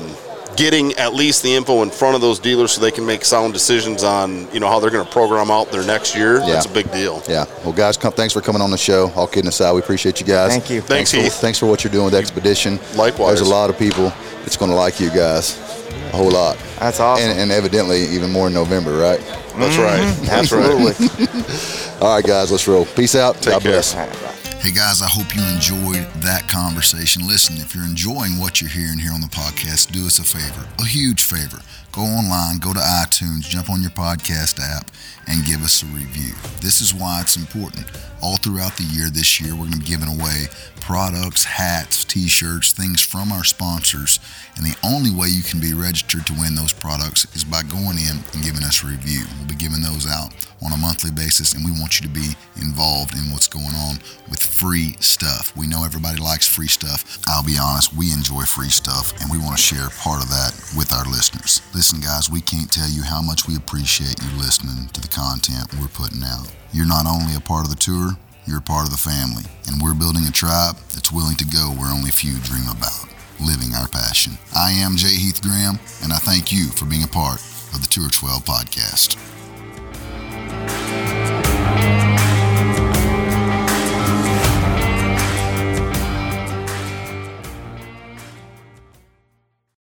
Getting 0.57 0.93
at 0.95 1.15
least 1.15 1.43
the 1.43 1.55
info 1.55 1.83
in 1.83 1.91
front 1.91 2.15
of 2.15 2.21
those 2.21 2.39
dealers 2.39 2.73
so 2.73 2.81
they 2.81 2.91
can 2.91 3.05
make 3.05 3.25
sound 3.25 3.53
decisions 3.53 4.03
on, 4.03 4.51
you 4.53 4.61
know, 4.61 4.69
how 4.69 4.81
they're 4.81 4.91
going 4.91 5.05
to 5.05 5.13
program 5.13 5.51
out 5.51 5.71
their 5.71 5.85
next 5.85 6.17
year. 6.17 6.39
Yeah. 6.41 6.47
That's 6.47 6.67
a 6.67 6.73
big 6.73 6.91
deal. 6.93 7.23
Yeah. 7.29 7.45
Well, 7.65 7.73
guys, 7.73 7.97
come, 7.97 8.13
thanks 8.13 8.33
for 8.33 8.41
coming 8.41 8.63
on 8.63 8.71
the 8.71 8.79
show. 8.79 9.11
All 9.15 9.27
kidding 9.27 9.49
aside, 9.49 9.73
we 9.73 9.81
appreciate 9.81 10.21
you 10.21 10.27
guys. 10.27 10.53
Thank 10.53 10.71
you. 10.71 10.81
Thanks, 10.81 11.11
for, 11.13 11.19
Heath. 11.19 11.35
Thanks 11.35 11.59
for 11.59 11.67
what 11.67 11.85
you're 11.85 11.93
doing 11.93 12.07
with 12.07 12.15
Expedition. 12.15 12.79
Likewise. 12.95 13.37
There's 13.37 13.49
a 13.49 13.53
lot 13.53 13.71
of 13.71 13.79
people 13.79 14.11
that's 14.41 14.57
going 14.57 14.71
to 14.71 14.77
like 14.77 14.99
you 15.01 15.11
guys. 15.11 15.59
A 16.13 16.17
whole 16.17 16.31
lot. 16.31 16.57
That's 16.79 17.01
awesome. 17.01 17.29
And, 17.31 17.39
and 17.39 17.51
evidently, 17.53 18.03
even 18.07 18.31
more 18.31 18.47
in 18.47 18.55
November, 18.55 18.97
right? 18.97 19.21
That's 19.57 19.77
right. 19.77 20.01
Mm-hmm. 20.01 20.25
That's 20.27 20.53
right. 20.53 20.71
Absolutely. 20.71 22.01
All 22.07 22.15
right, 22.15 22.25
guys, 22.25 22.51
let's 22.51 22.67
roll. 22.69 22.85
Peace 22.85 23.15
out. 23.15 23.37
Take 23.37 23.55
God 23.55 23.63
care. 23.63 23.73
bless. 23.73 24.36
Hey 24.67 24.73
guys, 24.73 25.01
I 25.01 25.07
hope 25.07 25.33
you 25.37 25.45
enjoyed 25.45 26.11
that 26.23 26.49
conversation. 26.51 27.25
Listen, 27.25 27.57
if 27.59 27.73
you're 27.73 27.85
enjoying 27.85 28.37
what 28.41 28.61
you're 28.61 28.69
hearing 28.69 28.99
here 28.99 29.13
on 29.13 29.21
the 29.21 29.29
podcast, 29.29 29.93
do 29.93 30.07
us 30.07 30.19
a 30.19 30.25
favor, 30.25 30.67
a 30.81 30.85
huge 30.85 31.23
favor. 31.23 31.63
Go 31.97 32.03
online, 32.03 32.59
go 32.59 32.75
to 32.75 32.79
iTunes, 32.79 33.49
jump 33.49 33.71
on 33.71 33.81
your 33.81 33.91
podcast 33.91 34.61
app, 34.61 34.91
and 35.27 35.47
give 35.47 35.63
us 35.63 35.83
a 35.83 35.87
review. 35.87 36.35
This 36.61 36.83
is 36.83 36.93
why 36.93 37.23
it's 37.23 37.37
important. 37.37 37.91
All 38.21 38.37
throughout 38.37 38.77
the 38.77 38.83
year 38.83 39.09
this 39.09 39.41
year, 39.41 39.53
we're 39.53 39.65
going 39.65 39.73
to 39.73 39.79
be 39.79 39.87
giving 39.87 40.09
away 40.09 40.49
products, 40.81 41.45
hats, 41.45 42.05
t 42.05 42.29
shirts, 42.29 42.73
things 42.73 43.01
from 43.01 43.33
our 43.33 43.45
sponsors. 43.45 44.21
And 44.57 44.65
the 44.65 44.77
only 44.85 45.11
way 45.11 45.29
you 45.29 45.43
can 45.43 45.59
be 45.59 45.75
registered 45.75 46.27
to 46.27 46.35
win 46.35 46.55
those 46.55 46.73
products 46.73 47.27
is 47.35 47.45
by 47.45 47.63
going 47.63 47.97
in 47.97 48.21
and 48.33 48.45
giving 48.45 48.63
us 48.63 48.85
a 48.85 48.87
review. 48.87 49.25
We'll 49.39 49.49
be 49.49 49.57
giving 49.57 49.81
those 49.83 50.07
out 50.07 50.33
on 50.63 50.73
a 50.73 50.77
monthly 50.77 51.11
basis, 51.11 51.55
and 51.55 51.65
we 51.65 51.73
want 51.73 52.01
you 52.01 52.07
to 52.07 52.13
be 52.13 52.33
involved 52.57 53.15
in 53.15 53.33
what's 53.33 53.49
going 53.49 53.75
on 53.75 53.97
with 54.31 54.41
free 54.41 54.97
stuff. 55.01 55.55
We 55.57 55.67
know 55.67 55.85
everybody 55.85 56.21
likes 56.21 56.47
free 56.47 56.69
stuff. 56.69 57.19
I'll 57.27 57.45
be 57.45 57.59
honest, 57.59 57.93
we 57.93 58.13
enjoy 58.13 58.43
free 58.43 58.71
stuff, 58.71 59.13
and 59.21 59.31
we 59.31 59.39
want 59.39 59.57
to 59.57 59.63
share 59.63 59.89
part 60.01 60.23
of 60.23 60.29
that 60.31 60.55
with 60.77 60.93
our 60.93 61.05
listeners. 61.05 61.61
Listen, 61.87 62.01
guys, 62.01 62.29
we 62.29 62.41
can't 62.41 62.67
tell 62.67 62.89
you 62.89 63.05
how 63.05 63.23
much 63.23 63.47
we 63.47 63.55
appreciate 63.55 64.19
you 64.21 64.39
listening 64.39 64.89
to 64.89 65.01
the 65.01 65.07
content 65.07 65.73
we're 65.79 65.87
putting 65.87 66.25
out. 66.25 66.53
You're 66.73 66.85
not 66.85 67.07
only 67.07 67.37
a 67.37 67.41
part 67.41 67.63
of 67.63 67.71
the 67.71 67.79
tour, 67.79 68.11
you're 68.45 68.59
a 68.59 68.61
part 68.61 68.87
of 68.87 68.91
the 68.91 68.99
family, 68.99 69.45
and 69.69 69.81
we're 69.81 69.95
building 69.95 70.25
a 70.27 70.33
tribe 70.33 70.75
that's 70.91 71.13
willing 71.13 71.37
to 71.37 71.47
go 71.47 71.71
where 71.79 71.95
only 71.95 72.11
few 72.11 72.41
dream 72.41 72.67
about, 72.67 73.07
living 73.39 73.73
our 73.79 73.87
passion. 73.87 74.33
I 74.53 74.73
am 74.73 74.97
Jay 74.97 75.15
Heath 75.15 75.41
Graham, 75.41 75.79
and 76.03 76.13
I 76.13 76.19
thank 76.19 76.51
you 76.51 76.75
for 76.75 76.87
being 76.87 77.05
a 77.05 77.07
part 77.07 77.39
of 77.71 77.79
the 77.79 77.87
Tour 77.87 78.11
12 78.11 78.43
podcast. 78.43 79.36